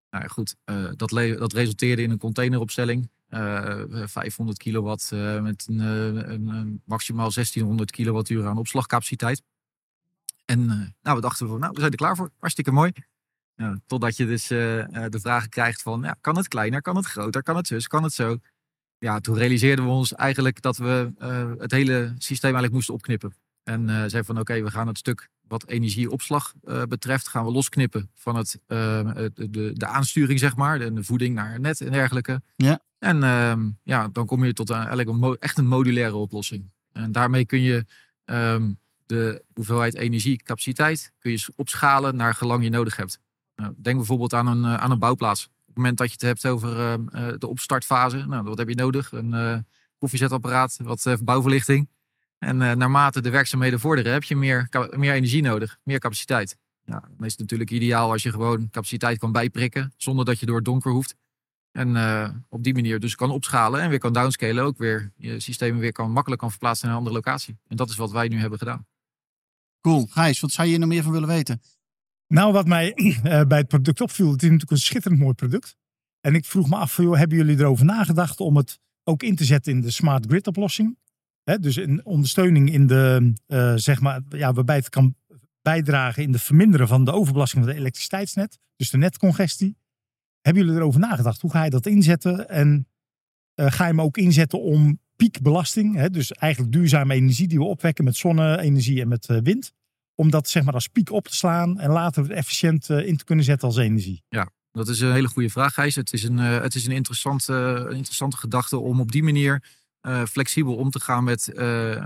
Nou 0.09 0.27
goed, 0.27 0.55
dat, 0.95 1.09
dat 1.39 1.53
resulteerde 1.53 2.01
in 2.01 2.11
een 2.11 2.17
containeropstelling. 2.17 3.09
eh, 3.27 3.83
500 4.05 4.57
kilowatt 4.57 5.11
met 5.41 5.65
een, 5.69 5.79
een 6.31 6.81
maximaal 6.85 7.31
1600 7.31 7.91
kilowattuur 7.91 8.45
aan 8.45 8.57
opslagcapaciteit. 8.57 9.41
En 10.47 10.59
eh, 10.69 10.77
nou, 11.01 11.15
we 11.15 11.21
dachten 11.21 11.47
van, 11.47 11.59
nou, 11.59 11.71
we 11.73 11.79
zijn 11.79 11.91
er 11.91 11.97
klaar 11.97 12.15
voor. 12.15 12.31
Hartstikke 12.39 12.71
mooi. 12.71 12.91
Ja, 13.55 13.77
totdat 13.85 14.17
je 14.17 14.25
dus 14.25 14.49
eh, 14.49 14.79
eh, 14.79 15.11
de 15.11 15.19
vragen 15.19 15.49
krijgt 15.49 15.81
van, 15.81 16.01
ja, 16.01 16.15
kan 16.21 16.37
het 16.37 16.47
kleiner, 16.47 16.81
kan 16.81 16.95
het 16.95 17.05
groter, 17.05 17.43
kan 17.43 17.55
het 17.55 17.67
zus, 17.67 17.87
kan 17.87 18.03
het 18.03 18.13
zo. 18.13 18.37
ja, 18.97 19.19
toen 19.19 19.37
realiseerden 19.37 19.85
we 19.85 19.91
ons 19.91 20.13
eigenlijk 20.13 20.61
dat 20.61 20.77
we 20.77 21.11
het 21.59 21.71
hele 21.71 22.13
systeem 22.17 22.43
eigenlijk 22.43 22.73
moesten 22.73 22.93
opknippen. 22.93 23.35
En 23.63 23.89
eh 23.89 23.95
zeiden 23.95 24.25
van 24.25 24.39
oké, 24.39 24.61
we 24.63 24.71
gaan 24.71 24.87
het 24.87 24.97
stuk 24.97 25.29
wat 25.47 25.67
energieopslag 25.67 26.53
betreft, 26.87 27.27
gaan 27.27 27.45
we 27.45 27.51
losknippen 27.51 28.11
van 28.13 28.35
het, 28.35 28.59
de, 28.67 29.71
de 29.73 29.85
aansturing, 29.85 30.39
zeg 30.39 30.55
maar, 30.55 30.79
de, 30.79 30.93
de 30.93 31.03
voeding 31.03 31.35
naar 31.35 31.51
het 31.51 31.61
net 31.61 31.81
en 31.81 31.91
dergelijke. 31.91 32.41
Ja. 32.55 32.79
En 32.99 33.23
ehm, 33.23 33.69
ja, 33.83 34.07
dan 34.07 34.25
kom 34.25 34.45
je 34.45 34.53
tot 34.53 34.69
een, 34.69 34.75
eigenlijk 34.75 35.09
een 35.09 35.37
echt 35.39 35.57
een 35.57 35.67
modulaire 35.67 36.15
oplossing. 36.15 36.71
En 36.91 37.11
daarmee 37.11 37.45
kun 37.45 37.61
je 37.61 37.85
ehm, 38.25 38.71
de 39.07 39.43
hoeveelheid 39.53 39.95
energiecapaciteit 39.95 41.11
kun 41.19 41.31
je 41.31 41.47
opschalen 41.55 42.15
naar 42.15 42.33
gelang 42.33 42.63
je 42.63 42.69
nodig 42.69 42.95
hebt. 42.95 43.19
Nou, 43.55 43.73
denk 43.77 43.97
bijvoorbeeld 43.97 44.33
aan 44.33 44.47
een, 44.47 44.63
eh, 44.63 44.73
aan 44.73 44.91
een 44.91 44.99
bouwplaats. 44.99 45.45
Op 45.45 45.65
het 45.65 45.75
moment 45.75 45.97
dat 45.97 46.07
je 46.07 46.13
het 46.13 46.21
hebt 46.21 46.45
over 46.45 46.79
ehm, 46.79 47.07
eh, 47.07 47.33
de 47.37 47.47
opstartfase, 47.47 48.25
nou, 48.25 48.43
wat 48.43 48.57
heb 48.57 48.69
je 48.69 48.75
nodig? 48.75 49.11
Een 49.11 49.33
eh, 49.33 49.57
koffiezetapparaat, 49.97 50.77
wat 50.83 51.05
eh, 51.05 51.13
bouwverlichting. 51.23 51.89
En 52.37 52.61
eh, 52.61 52.75
naarmate 52.75 53.21
de 53.21 53.29
werkzaamheden 53.29 53.79
vorderen, 53.79 54.11
heb 54.11 54.23
je 54.23 54.35
meer, 54.35 54.69
meer 54.95 55.13
energie 55.13 55.41
nodig, 55.41 55.77
meer 55.83 55.99
capaciteit. 55.99 56.57
Ja, 56.83 57.03
dan 57.17 57.25
is 57.25 57.35
natuurlijk 57.35 57.71
ideaal 57.71 58.11
als 58.11 58.23
je 58.23 58.31
gewoon 58.31 58.69
capaciteit 58.69 59.17
kan 59.17 59.31
bijprikken, 59.31 59.93
zonder 59.97 60.25
dat 60.25 60.39
je 60.39 60.45
door 60.45 60.55
het 60.55 60.65
donker 60.65 60.91
hoeft. 60.91 61.15
En 61.71 61.95
eh, 61.95 62.29
op 62.49 62.63
die 62.63 62.73
manier 62.73 62.99
dus 62.99 63.15
kan 63.15 63.31
opschalen 63.31 63.81
en 63.81 63.89
weer 63.89 63.99
kan 63.99 64.13
downscalen, 64.13 64.63
ook 64.63 64.77
weer 64.77 65.11
je 65.15 65.39
systemen 65.39 65.79
weer 65.79 65.91
kan, 65.91 66.11
makkelijk 66.11 66.41
kan 66.41 66.49
verplaatsen 66.49 66.87
naar 66.87 66.95
een 66.95 67.03
andere 67.03 67.15
locatie. 67.15 67.57
En 67.67 67.75
dat 67.75 67.89
is 67.89 67.95
wat 67.95 68.11
wij 68.11 68.27
nu 68.27 68.39
hebben 68.39 68.59
gedaan. 68.59 68.85
Cool. 69.87 70.07
Gijs, 70.09 70.39
wat 70.39 70.51
zou 70.51 70.67
je 70.67 70.73
hier 70.73 70.81
nog 70.81 70.89
meer 70.89 71.03
van 71.03 71.11
willen 71.11 71.27
weten? 71.27 71.61
Nou, 72.27 72.53
wat 72.53 72.67
mij 72.67 72.93
eh, 72.93 73.41
bij 73.41 73.57
het 73.57 73.67
product 73.67 74.01
opviel, 74.01 74.31
het 74.31 74.41
is 74.43 74.49
natuurlijk 74.49 74.71
een 74.71 74.77
schitterend 74.77 75.21
mooi 75.21 75.33
product. 75.33 75.75
En 76.21 76.35
ik 76.35 76.45
vroeg 76.45 76.69
me 76.69 76.75
af, 76.75 76.97
joh, 76.97 77.17
hebben 77.17 77.37
jullie 77.37 77.59
erover 77.59 77.85
nagedacht 77.85 78.39
om 78.39 78.55
het 78.55 78.79
ook 79.03 79.23
in 79.23 79.35
te 79.35 79.45
zetten 79.45 79.73
in 79.73 79.81
de 79.81 79.91
smart 79.91 80.25
grid 80.25 80.47
oplossing? 80.47 80.97
Dus 81.59 81.75
een 81.75 82.05
ondersteuning 82.05 82.71
in 82.73 82.87
de, 82.87 83.33
eh, 83.45 83.73
zeg 83.75 83.99
maar, 83.99 84.21
ja, 84.29 84.53
waarbij 84.53 84.75
het 84.75 84.89
kan 84.89 85.15
bijdragen 85.61 86.23
in 86.23 86.31
de 86.31 86.39
verminderen 86.39 86.87
van 86.87 87.05
de 87.05 87.11
overbelasting 87.11 87.63
van 87.63 87.71
het 87.71 87.81
elektriciteitsnet. 87.81 88.59
Dus 88.75 88.89
de 88.89 88.97
netcongestie. 88.97 89.77
Hebben 90.41 90.63
jullie 90.63 90.79
erover 90.79 90.99
nagedacht? 90.99 91.41
Hoe 91.41 91.51
ga 91.51 91.63
je 91.63 91.69
dat 91.69 91.85
inzetten? 91.85 92.49
En 92.49 92.87
eh, 93.53 93.71
ga 93.71 93.83
je 93.83 93.89
hem 93.89 94.01
ook 94.01 94.17
inzetten 94.17 94.61
om 94.61 94.99
piekbelasting, 95.17 95.95
hè, 95.95 96.09
dus 96.09 96.31
eigenlijk 96.31 96.73
duurzame 96.73 97.13
energie 97.13 97.47
die 97.47 97.57
we 97.57 97.63
opwekken 97.63 98.03
met 98.03 98.15
zonne-energie 98.15 99.01
en 99.01 99.07
met 99.07 99.25
eh, 99.25 99.37
wind, 99.43 99.73
om 100.15 100.29
dat 100.29 100.49
zeg 100.49 100.63
maar 100.63 100.73
als 100.73 100.87
piek 100.87 101.11
op 101.11 101.27
te 101.27 101.35
slaan 101.35 101.79
en 101.79 101.89
later 101.89 102.31
efficiënt 102.31 102.89
eh, 102.89 103.07
in 103.07 103.17
te 103.17 103.23
kunnen 103.23 103.45
zetten 103.45 103.67
als 103.67 103.77
energie? 103.77 104.23
Dat 104.71 104.87
is 104.87 104.99
een 104.99 105.13
hele 105.13 105.27
goede 105.27 105.49
vraag, 105.49 105.73
Gijs. 105.73 105.95
Het 105.95 106.13
is 106.13 106.23
een, 106.23 106.39
eh, 106.39 106.61
het 106.61 106.75
is 106.75 106.85
een, 106.85 106.91
interessante, 106.91 107.85
interessante 107.89 108.37
gedachte 108.37 108.77
om 108.77 108.99
op 108.99 109.11
die 109.11 109.23
manier 109.23 109.63
flexibel 110.29 110.75
om 110.75 110.89
te 110.89 110.99
gaan 110.99 111.23
met, 111.23 111.51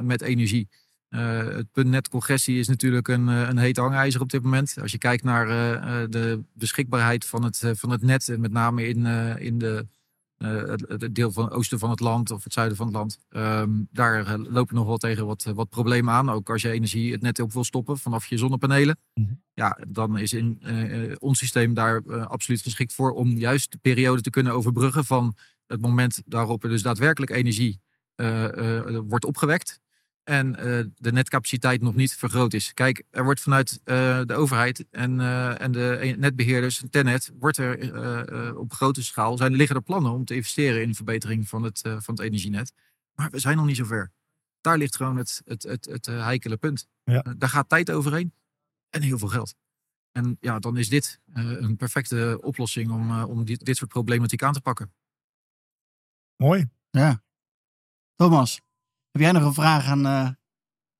met 0.01 0.22
energie. 0.22 0.70
Het 1.10 1.72
punt 1.72 1.88
netcongestie 1.88 2.60
is 2.60 2.68
natuurlijk 2.68 3.08
een, 3.08 3.27
een 3.27 3.58
heet 3.58 3.77
hangijzer 3.77 4.22
op 4.22 4.30
dit 4.30 4.44
moment. 4.44 4.75
Als 4.82 4.91
je 4.91 4.98
kijkt 4.98 5.24
naar 5.24 5.48
de 6.10 6.44
beschikbaarheid 6.53 7.25
van 7.25 7.44
het, 7.44 7.63
van 7.74 7.89
het 7.89 8.01
net, 8.01 8.30
en 8.30 8.39
met 8.39 8.51
name 8.51 8.88
in, 8.88 9.06
in 9.38 9.58
de, 9.58 9.88
het, 10.48 10.86
het 10.88 11.15
deel 11.15 11.31
van 11.31 11.43
het 11.43 11.53
oosten 11.53 11.79
van 11.79 11.89
het 11.89 12.00
land 12.00 12.31
of 12.31 12.43
het 12.43 12.53
zuiden 12.53 12.77
van 12.77 12.86
het 12.86 12.95
land. 12.95 13.17
ehm, 13.29 13.69
daar 13.91 14.25
eh, 14.25 14.33
lopen 14.50 14.75
nog 14.75 14.86
wel 14.88 14.98
tegen 14.98 15.25
wat, 15.25 15.43
wat 15.43 15.69
problemen 15.69 16.13
aan. 16.13 16.29
Ook 16.29 16.50
als 16.50 16.62
je 16.62 16.71
energie 16.71 17.12
het 17.12 17.21
net 17.21 17.39
op 17.39 17.53
wil 17.53 17.63
stoppen 17.63 17.98
vanaf 17.98 18.25
je 18.25 18.38
zonnepanelen. 18.38 18.98
Mhm. 19.13 19.33
Ja, 19.53 19.77
dan 19.88 20.17
is 20.17 20.33
in, 20.33 20.57
eh, 20.62 21.12
eh, 21.12 21.15
ons 21.19 21.38
systeem 21.38 21.74
daar 21.74 22.01
eh, 22.07 22.25
absoluut 22.25 22.62
geschikt 22.62 22.93
voor 22.93 23.12
om 23.12 23.38
juist 23.38 23.71
de 23.71 23.77
periode 23.77 24.21
te 24.21 24.29
kunnen 24.29 24.53
overbruggen 24.53 25.05
van 25.05 25.36
het 25.67 25.81
moment 25.81 26.21
daarop 26.25 26.63
er 26.63 26.69
dus 26.69 26.81
daadwerkelijk 26.81 27.31
energie 27.31 27.79
eh, 28.15 28.77
eh, 28.79 29.00
wordt 29.07 29.25
opgewekt. 29.25 29.79
En 30.24 30.56
eh, 30.56 30.86
de 30.96 31.12
netcapaciteit 31.12 31.82
nog 31.82 31.96
niet 31.96 32.16
vergroot 32.16 32.54
is. 32.54 32.74
Kijk, 32.74 33.04
er 33.10 33.24
wordt 33.24 33.40
vanuit 33.40 33.82
eh, 33.84 34.22
de 34.25 34.34
overheid 34.34 34.86
en, 34.90 35.20
eh, 35.20 35.62
en 35.62 35.72
de 35.72 36.16
netbeheerders, 36.18 36.84
Tennet, 36.90 37.32
wordt 37.40 37.58
er 37.58 37.80
eh, 37.80 38.48
eh, 38.50 38.58
op 38.58 38.74
grote 38.74 39.04
schaal 39.04 39.38
zijn, 39.38 39.54
liggen 39.56 39.75
er 39.75 39.82
plannen 39.82 40.12
om 40.12 40.25
te 40.25 40.36
investeren 40.36 40.82
in 40.82 40.90
de 40.90 40.96
verbetering 40.96 41.50
van 41.50 41.63
het, 41.63 41.82
eh, 41.82 42.00
van 42.00 42.16
het 42.16 42.24
energienet. 42.24 42.74
Maar 43.13 43.30
we 43.30 43.40
zijn 43.40 43.58
nog 43.58 43.66
niet 43.66 43.78
zover. 43.78 44.12
Daar 44.62 44.78
ligt 44.78 44.96
gewoon 44.96 45.18
het, 45.18 45.42
het, 45.46 45.63
het, 45.63 45.86
het 45.86 46.06
heikele 46.06 46.58
punt. 46.58 46.88
Ja. 47.04 47.22
Daar 47.38 47.50
gaat 47.50 47.70
tijd 47.70 47.92
overheen 47.92 48.34
en 48.90 49.01
heel 49.01 49.18
veel 49.18 49.28
geld. 49.28 49.56
En 50.12 50.38
ja, 50.40 50.60
dan 50.60 50.78
is 50.78 50.90
dit 50.90 51.20
eh, 51.34 51.44
een 51.51 51.75
perfecte 51.75 52.38
oplossing 52.42 52.92
om, 52.92 53.22
om 53.24 53.46
dit, 53.46 53.66
dit 53.66 53.78
soort 53.78 53.90
problematiek 53.90 54.44
aan 54.44 54.54
te 54.54 54.62
pakken. 54.62 54.94
Mooi. 56.36 56.70
Ja. 56.90 57.24
Thomas, 58.16 58.62
heb 59.12 59.22
jij 59.22 59.32
nog 59.32 59.44
een 59.44 59.53
vraag 59.53 59.86
aan... 59.86 60.06
eh, 60.06 60.30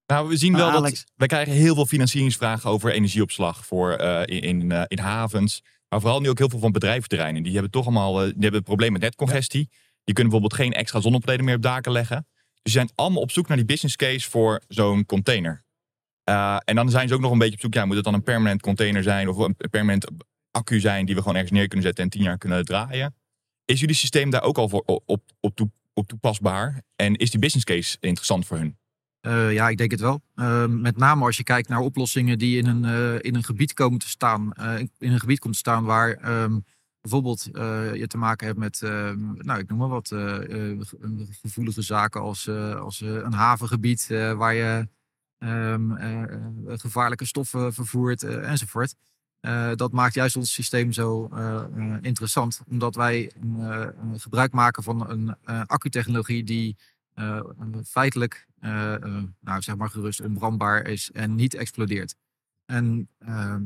Nou, 0.06 0.28
we 0.30 0.38
zien 0.38 0.56
wel 0.56 0.70
Alex- 0.70 1.00
dat 1.00 1.12
wij 1.16 1.28
krijgen 1.28 1.54
heel 1.54 1.76
veel 1.76 1.86
financieringsvragen 1.86 2.70
over 2.70 2.92
energieopslag 2.92 3.66
voor, 3.66 3.92
eh, 3.92 4.22
in, 4.38 4.42
in, 4.42 4.72
eh, 4.72 4.84
in 4.88 5.00
havens. 5.00 5.64
Maar 5.90 6.00
vooral 6.02 6.20
nu 6.22 6.30
ook 6.30 6.38
heel 6.38 6.50
veel 6.50 6.60
van 6.60 6.72
bedrijventerreinen. 6.72 7.44
Die 7.44 7.52
hebben 7.54 7.72
toch 7.72 7.84
allemaal 7.86 8.14
die 8.14 8.24
hebben 8.40 8.54
een 8.56 8.64
probleem 8.64 8.92
met 8.92 9.02
netcongestie. 9.02 9.70
Die 10.04 10.16
kunnen 10.16 10.32
bijvoorbeeld 10.32 10.62
geen 10.62 10.74
extra 10.74 11.00
zonnepanelen 11.00 11.46
meer 11.46 11.56
op 11.56 11.62
daken 11.62 11.92
leggen. 11.92 12.28
Dus 12.62 12.74
ze 12.74 12.78
zijn 12.80 12.90
allemaal 12.96 13.22
op 13.22 13.32
zoek 13.32 13.48
naar 13.48 13.58
die 13.58 13.66
business 13.66 13.96
case 13.96 14.30
voor 14.30 14.62
zo'n 14.68 15.06
container. 15.06 15.64
En 16.66 16.76
dan 16.76 16.90
zijn 16.90 17.08
ze 17.08 17.14
ook 17.14 17.20
nog 17.20 17.32
een 17.32 17.38
beetje 17.38 17.54
op 17.56 17.60
zoek. 17.62 17.74
Ja, 17.74 17.86
moet 17.86 17.96
het 17.96 18.04
dan 18.04 18.14
een 18.14 18.24
permanent 18.24 18.62
container 18.62 19.04
zijn 19.04 19.30
of 19.30 19.38
een 19.38 19.56
permanent 19.70 20.08
accu 20.52 20.80
zijn 20.80 21.06
die 21.06 21.16
we 21.16 21.22
gewoon 21.22 21.36
ergens 21.36 21.54
neer 21.54 21.68
kunnen 21.68 21.86
zetten 21.86 22.04
en 22.04 22.10
tien 22.10 22.24
jaar 22.24 22.38
kunnen 22.38 22.66
draaien? 22.66 23.16
Is 23.66 23.80
jullie 23.80 23.96
systeem 23.96 24.30
daar 24.30 24.42
ook 24.44 24.58
al 24.58 24.70
voor 24.70 24.84
op, 24.86 25.04
op, 25.06 25.24
op, 25.40 25.56
toe- 25.56 25.72
toepasbaar? 26.06 26.82
En 26.96 27.16
is 27.16 27.32
die 27.32 27.40
business 27.40 27.66
case 27.66 27.98
interessant 28.00 28.46
voor 28.46 28.58
hun? 28.58 28.78
Eh, 29.20 29.54
ja, 29.54 29.70
ik 29.70 29.78
denk 29.78 29.92
het 29.92 30.00
wel. 30.00 30.22
Eh, 30.36 30.66
met 30.66 30.98
name 30.98 31.26
als 31.26 31.38
je 31.38 31.44
kijkt 31.44 31.70
naar 31.70 31.80
oplossingen 31.80 32.38
die 32.40 32.58
in 32.58 32.68
een, 32.68 32.86
eh, 32.86 33.14
in 33.30 33.36
een 33.36 33.44
gebied 33.44 33.74
komen 33.74 34.00
te 34.00 34.10
staan. 34.10 34.52
in 34.98 35.12
een 35.12 35.20
gebied 35.20 35.40
komt 35.40 35.54
te 35.54 35.60
staan 35.60 35.84
waar 35.84 36.12
ehm, 36.14 36.60
bijvoorbeeld 37.02 37.44
je 37.94 38.06
te 38.08 38.18
maken 38.18 38.48
hebt 38.48 38.60
met, 38.60 38.82
ehm, 38.82 39.34
nou 39.34 39.60
ik 39.60 39.70
noem 39.70 39.78
maar 39.78 39.88
wat, 39.88 40.08
ge- 40.08 40.88
gevoelige 41.42 41.82
zaken 41.82 42.22
als, 42.22 42.50
als 42.80 43.00
een 43.02 43.34
havengebied 43.34 44.08
waar 44.36 44.54
je 44.54 44.88
ehm, 45.38 45.92
eh, 45.92 46.22
eh, 46.24 46.30
gevaarlijke 46.66 47.26
stoffen 47.26 47.74
vervoert 47.74 48.24
enzovoort. 48.24 48.96
Eh, 49.42 49.72
dat 49.76 49.92
maakt 49.92 50.14
juist 50.14 50.36
ons 50.36 50.54
systeem 50.54 50.92
zo 50.92 51.30
eh, 51.34 51.64
eh, 51.76 51.98
interessant, 52.02 52.62
omdat 52.70 52.96
wij 52.96 53.32
gebruik 54.18 54.52
maken 54.52 54.84
van 54.84 55.10
een 55.10 55.36
accutechnologie 55.68 56.44
die 56.44 56.78
feitelijk, 57.86 58.48
nou 59.40 59.62
zeg 59.62 59.76
maar 59.76 59.90
gerust, 59.90 60.22
onbrandbaar 60.22 60.88
is 60.88 61.12
en 61.12 61.36
niet 61.36 61.54
explodeert. 61.54 62.16
En 62.66 63.10
ehm, 63.20 63.64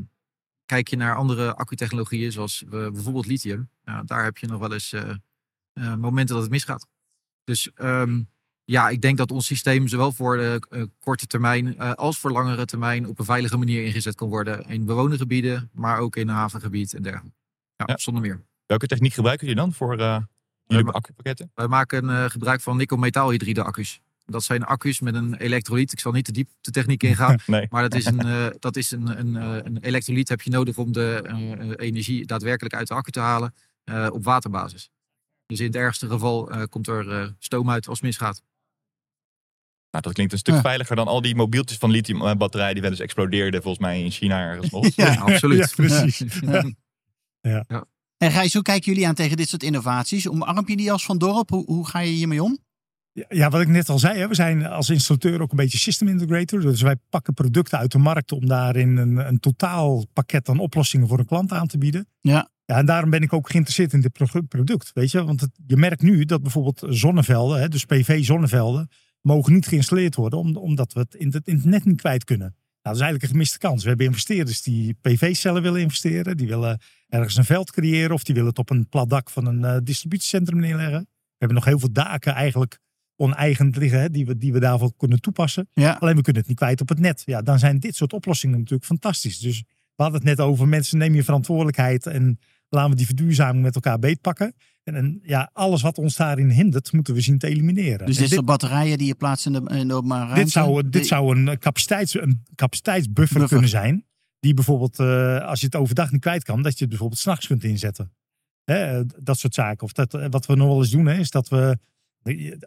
kijk 0.65 0.87
je 0.87 0.95
naar 0.95 1.15
andere 1.15 1.55
accutechnologieën, 1.55 2.31
zoals 2.31 2.63
bijvoorbeeld 2.69 3.25
lithium, 3.25 3.69
ja, 3.83 4.03
daar 4.03 4.23
heb 4.23 4.37
je 4.37 4.47
nog 4.47 4.59
wel 4.59 4.73
eens 4.73 4.95
momenten 5.73 6.35
dat 6.35 6.43
het 6.43 6.51
misgaat. 6.51 6.87
Dus 7.43 7.71
ehm, 7.73 8.21
ja, 8.65 8.89
ik 8.89 9.01
denk 9.01 9.17
dat 9.17 9.31
ons 9.31 9.45
systeem 9.45 9.87
zowel 9.87 10.11
voor 10.11 10.37
de 10.37 10.61
eh, 10.69 10.83
korte 10.99 11.27
termijn 11.27 11.77
eh, 11.77 11.91
als 11.91 12.19
voor 12.19 12.31
langere 12.31 12.65
termijn 12.65 13.07
op 13.07 13.19
een 13.19 13.25
veilige 13.25 13.57
manier 13.57 13.83
ingezet 13.85 14.15
kan 14.15 14.29
worden 14.29 14.65
in 14.67 14.85
bewoonde 14.85 15.17
gebieden, 15.17 15.69
maar 15.73 15.99
ook 15.99 16.15
in 16.15 16.27
havengebied 16.27 16.93
en 16.93 17.01
dergelijke. 17.01 17.37
Ja, 17.75 17.85
Ja. 17.87 17.97
zonder 17.97 18.21
meer. 18.21 18.41
Welke 18.65 18.87
techniek 18.87 19.13
gebruiken 19.13 19.47
jullie 19.47 19.61
dan 19.61 19.73
voor 19.73 19.99
eh 19.99 20.21
jullie 20.67 20.85
accupakketten? 20.87 21.51
Wij 21.55 21.67
maken 21.67 22.31
gebruik 22.31 22.61
van 22.61 22.77
nikkel-metaalhydride 22.77 23.63
accu's. 23.63 24.01
Dat 24.25 24.43
zijn 24.43 24.63
accu's 24.63 24.99
met 24.99 25.15
een 25.15 25.35
elektrolyt. 25.35 25.91
Ik 25.91 25.99
zal 25.99 26.11
niet 26.11 26.25
te 26.25 26.31
diep 26.31 26.49
de 26.61 26.71
techniek 26.71 27.03
ingaan. 27.09 27.37
Nee. 27.45 27.67
Maar 27.69 27.81
dat 27.81 27.93
is 27.93 28.05
een, 28.05 28.19
eh, 28.27 28.45
dat 28.59 28.75
is 28.75 28.91
een, 28.91 29.19
een, 29.19 29.35
een 29.65 29.77
elektrolyt 29.77 30.29
heb 30.29 30.41
je 30.41 30.49
nodig 30.49 30.77
om 30.77 30.91
de 30.91 31.73
energie 31.75 32.25
daadwerkelijk 32.25 32.75
uit 32.75 32.87
de 32.87 32.93
accu 32.93 33.11
te 33.11 33.19
halen 33.19 33.53
op 34.11 34.23
waterbasis. 34.23 34.89
Dus 35.45 35.59
in 35.59 35.65
het 35.65 35.75
ergste 35.75 36.07
geval 36.07 36.67
komt 36.69 36.87
er 36.87 37.35
stoom 37.39 37.69
uit 37.69 37.87
als 37.87 37.97
het 37.97 38.07
misgaat. 38.07 38.41
Nou, 39.95 40.07
dat 40.07 40.13
klinkt 40.13 40.33
een 40.33 40.39
stuk 40.39 40.53
Ja. 40.55 40.61
veiliger 40.61 40.95
dan 40.95 41.07
al 41.07 41.21
die 41.21 41.35
mobieltjes 41.35 41.77
van 41.77 41.89
lithiumbatterijen 41.91 42.73
die 42.73 42.81
wel 42.81 42.91
eens 42.91 42.99
explodeerden 42.99 43.61
volgens 43.61 43.83
mij 43.85 44.03
in 44.03 44.11
China 44.11 44.39
ergens 44.39 44.69
nog. 44.69 44.87
Ja. 44.95 45.13
absoluut. 45.15 45.57
Ja, 45.59 45.67
precies. 45.75 46.23
En 48.17 48.31
Gijs, 48.31 48.53
hoe 48.53 48.61
kijken 48.61 48.91
jullie 48.91 49.07
aan 49.07 49.15
tegen 49.15 49.37
dit 49.37 49.49
soort 49.49 49.63
innovaties? 49.63 50.27
Omarm 50.29 50.63
je 50.69 50.75
die 50.77 50.91
als 50.91 51.05
van 51.05 51.17
dorp? 51.17 51.49
Hoe, 51.49 51.65
hoe 51.65 51.87
ga 51.87 51.99
je 51.99 52.11
hiermee 52.11 52.43
om? 52.43 52.57
Ja, 53.11 53.25
Ja, 53.29 53.49
wat 53.49 53.61
ik 53.61 53.67
net 53.67 53.89
al 53.89 53.99
zei, 53.99 54.17
hè, 54.19 54.27
we 54.27 54.35
zijn 54.35 54.65
als 54.65 54.89
installateur 54.89 55.41
ook 55.41 55.51
een 55.51 55.57
beetje 55.57 55.77
system 55.77 56.07
integrator. 56.07 56.61
Dus 56.61 56.81
wij 56.81 56.95
pakken 57.09 57.33
producten 57.33 57.77
uit 57.77 57.91
de 57.91 57.97
markt 57.97 58.31
om 58.31 58.45
daarin 58.47 58.97
een, 58.97 59.17
een 59.27 59.39
totaal 59.39 60.05
pakket 60.13 60.49
aan 60.49 60.59
oplossingen 60.59 61.07
voor 61.07 61.19
een 61.19 61.25
klant 61.25 61.51
aan 61.51 61.67
te 61.67 61.77
bieden. 61.77 62.07
Ja. 62.21 62.49
Ja, 62.65 62.75
en 62.77 62.85
daarom 62.85 63.09
ben 63.09 63.21
ik 63.21 63.33
ook 63.33 63.49
geïnteresseerd 63.49 63.93
in 63.93 64.01
dit 64.01 64.11
pro- 64.11 64.41
product. 64.47 64.91
Weet 64.93 65.11
je, 65.11 65.23
want 65.23 65.41
het, 65.41 65.49
je 65.67 65.77
merkt 65.77 66.01
nu 66.01 66.25
dat 66.25 66.41
bijvoorbeeld 66.41 66.83
zonnevelden, 66.87 67.59
hè, 67.59 67.67
dus 67.67 67.85
PV-zonnevelden, 67.85 68.89
mogen 69.25 69.53
niet 69.53 69.67
geïnstalleerd 69.67 70.15
worden 70.15 70.39
om- 70.39 70.57
omdat 70.57 70.93
we 70.93 70.99
het 70.99 71.15
in 71.15 71.33
het, 71.33 71.65
net 71.65 71.85
niet 71.85 72.01
kwijt 72.01 72.23
kunnen. 72.23 72.47
Nou, 72.47 72.57
dat 72.81 72.95
is 72.95 73.01
eigenlijk 73.01 73.23
een 73.23 73.29
gemiste 73.29 73.57
kans. 73.57 73.81
We 73.83 73.87
hebben 73.89 74.05
investeerders 74.05 74.61
die 74.61 74.93
PV-cellen 75.01 75.61
willen 75.61 75.81
investeren, 75.81 76.37
die 76.37 76.47
willen 76.47 76.81
ergens 77.07 77.35
een 77.35 77.45
veld 77.45 77.71
creëren 77.71 78.11
of 78.11 78.23
die 78.23 78.33
willen 78.35 78.49
het 78.49 78.59
op 78.59 78.69
een 78.69 78.89
plat 78.89 79.09
dak 79.09 79.29
van 79.29 79.45
een 79.45 79.63
eh, 79.65 79.77
distributiecentrum 79.83 80.59
neerleggen. 80.59 81.07
hebben 81.37 81.57
nog 81.57 81.65
heel 81.65 81.79
veel 81.79 81.91
daken 81.91 82.33
eigenlijk 82.33 82.79
oneigend 83.15 83.75
liggen 83.75 83.99
hè, 83.99 84.09
die, 84.09 84.25
we, 84.25 84.37
die 84.37 84.53
we 84.53 84.59
daarvoor 84.59 84.91
kunnen 84.97 85.21
toepassen. 85.21 85.69
Ja, 85.73 85.97
Alleen 85.99 86.15
we 86.15 86.21
kunnen 86.21 86.41
het 86.41 86.49
niet 86.49 86.59
kwijt 86.59 86.81
op 86.81 86.89
het 86.89 86.99
net. 86.99 87.21
Ja, 87.25 87.41
dan 87.41 87.59
zijn 87.59 87.79
dit 87.79 87.95
soort 87.95 88.13
oplossingen 88.13 88.57
natuurlijk 88.57 88.85
fantastisch. 88.85 89.39
Dus 89.39 89.59
we 89.95 90.03
hadden 90.03 90.19
het 90.19 90.29
net 90.37 90.39
over 90.39 90.67
mensen 90.67 90.97
neem 90.97 91.15
je 91.15 91.23
verantwoordelijkheid 91.23 92.05
en 92.05 92.39
laten 92.69 92.89
we 92.89 92.95
die 92.95 93.05
verduurzaming 93.05 93.63
met 93.63 93.75
elkaar 93.75 93.99
beetpakken. 93.99 94.53
En, 94.85 94.95
en 94.95 95.19
ja, 95.23 95.49
alles 95.53 95.81
wat 95.81 95.97
ons 95.97 96.15
daarin 96.15 96.49
hindert, 96.49 96.91
moeten 96.91 97.13
we 97.13 97.21
zien 97.21 97.37
te 97.37 97.47
elimineren. 97.47 98.05
dus 98.05 98.15
En 98.15 98.23
dit 98.23 98.31
soort 98.31 98.45
batterijen 98.45 98.97
die 98.97 99.07
je 99.07 99.15
plaatst 99.15 99.45
in 99.45 99.53
de, 99.53 99.61
in 99.73 99.87
de 99.87 99.93
openbare 99.93 100.21
ruimte. 100.21 100.43
dit 100.43 100.51
zou, 100.51 100.89
dit 100.89 101.07
zou 101.07 101.37
een, 101.37 101.59
capaciteits, 101.59 102.13
een 102.13 102.43
capaciteitsbuffer 102.55 103.39
Buffer. 103.39 103.47
kunnen 103.47 103.69
zijn. 103.69 104.05
Die 104.39 104.53
bijvoorbeeld, 104.53 104.99
eh, 104.99 105.47
als 105.47 105.59
je 105.59 105.65
het 105.65 105.75
overdag 105.75 106.11
niet 106.11 106.21
kwijt 106.21 106.43
kan, 106.43 106.61
dat 106.61 106.73
je 106.73 106.79
het 106.79 106.89
bijvoorbeeld 106.89 107.19
s'nachts 107.19 107.47
kunt 107.47 107.63
inzetten. 107.63 108.13
Hè, 108.63 109.05
dat 109.05 109.39
soort 109.39 109.53
zaken. 109.53 109.83
Of 109.83 109.91
dat, 109.91 110.13
eh, 110.13 110.25
wat 110.29 110.45
we 110.45 110.55
nog 110.55 110.67
wel 110.67 110.77
eens 110.77 110.89
doen, 110.89 111.05
hè, 111.05 111.17
is 111.17 111.31
dat 111.31 111.49
we. 111.49 111.77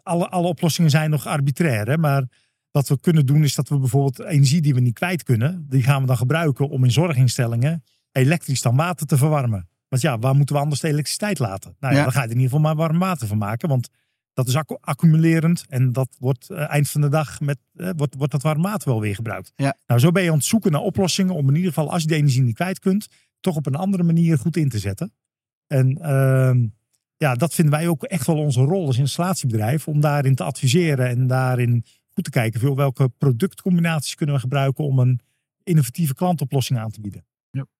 Alle, 0.03 0.29
alle 0.29 0.47
oplossingen 0.47 0.89
zijn 0.89 1.09
nog 1.09 1.27
arbitrair. 1.27 1.87
Hè, 1.87 1.97
maar 1.97 2.23
wat 2.71 2.87
we 2.87 2.99
kunnen 2.99 3.25
doen, 3.25 3.43
is 3.43 3.55
dat 3.55 3.69
we 3.69 3.77
bijvoorbeeld 3.77 4.19
energie 4.19 4.61
die 4.61 4.73
we 4.73 4.79
niet 4.79 4.93
kwijt 4.93 5.23
kunnen, 5.23 5.65
die 5.69 5.83
gaan 5.83 6.01
we 6.01 6.07
dan 6.07 6.17
gebruiken 6.17 6.69
om 6.69 6.83
in 6.83 6.91
zorginstellingen 6.91 7.83
elektrisch 8.11 8.61
dan 8.61 8.75
water 8.75 9.05
te 9.05 9.17
verwarmen. 9.17 9.68
Want 9.89 10.01
ja, 10.01 10.19
waar 10.19 10.35
moeten 10.35 10.55
we 10.55 10.61
anders 10.61 10.81
de 10.81 10.87
elektriciteit 10.87 11.39
laten? 11.39 11.75
Nou 11.79 11.93
ja, 11.93 11.99
Ja. 11.99 12.03
dan 12.05 12.13
ga 12.13 12.19
je 12.21 12.25
er 12.27 12.33
in 12.33 12.39
ieder 12.41 12.55
geval 12.55 12.73
maar 12.75 12.87
warm 12.87 12.99
water 12.99 13.27
van 13.27 13.37
maken. 13.37 13.69
Want 13.69 13.89
dat 14.33 14.47
is 14.47 14.55
accu- 14.55 14.77
accumulerend 14.81 15.65
en 15.69 15.91
dat 15.91 16.15
wordt 16.19 16.49
eh, 16.49 16.69
eind 16.69 16.89
van 16.89 17.01
de 17.01 17.09
dag 17.09 17.39
met, 17.41 17.57
eh, 17.75 17.89
wordt, 17.95 18.15
wordt 18.15 18.31
dat 18.31 18.41
warm 18.41 18.61
water 18.61 18.89
wel 18.89 19.01
weer 19.01 19.15
gebruikt. 19.15 19.51
Ja. 19.55 19.77
Nou, 19.87 19.99
zo 19.99 20.11
ben 20.11 20.23
je 20.23 20.29
aan 20.31 20.35
het 20.37 20.45
zoeken 20.45 20.71
naar 20.71 20.81
oplossingen 20.81 21.33
om 21.35 21.47
in 21.49 21.55
ieder 21.55 21.73
geval, 21.73 21.91
als 21.91 22.01
je 22.01 22.07
de 22.07 22.15
energie 22.15 22.41
niet 22.41 22.55
kwijt 22.55 22.79
kunt, 22.79 23.07
toch 23.39 23.55
op 23.55 23.65
een 23.65 23.75
andere 23.75 24.03
manier 24.03 24.37
goed 24.37 24.57
in 24.57 24.69
te 24.69 24.79
zetten. 24.79 25.13
En 25.67 25.97
ehm, 26.01 26.67
ja, 27.17 27.35
dat 27.35 27.53
vinden 27.53 27.73
wij 27.73 27.87
ook 27.87 28.03
echt 28.03 28.25
wel 28.27 28.37
onze 28.37 28.61
rol 28.61 28.85
als 28.85 28.97
installatiebedrijf, 28.97 29.87
om 29.87 29.99
daarin 29.99 30.35
te 30.35 30.43
adviseren 30.43 31.07
en 31.07 31.27
daarin 31.27 31.83
goed 32.09 32.23
te 32.23 32.29
kijken 32.29 32.59
veel 32.59 32.75
welke 32.75 33.09
productcombinaties 33.09 34.15
kunnen 34.15 34.35
we 34.35 34.41
gebruiken 34.41 34.83
om 34.83 34.99
een 34.99 35.19
innovatieve 35.63 36.13
klantoplossing 36.13 36.79
aan 36.79 36.91
te 36.91 37.01
bieden. 37.01 37.23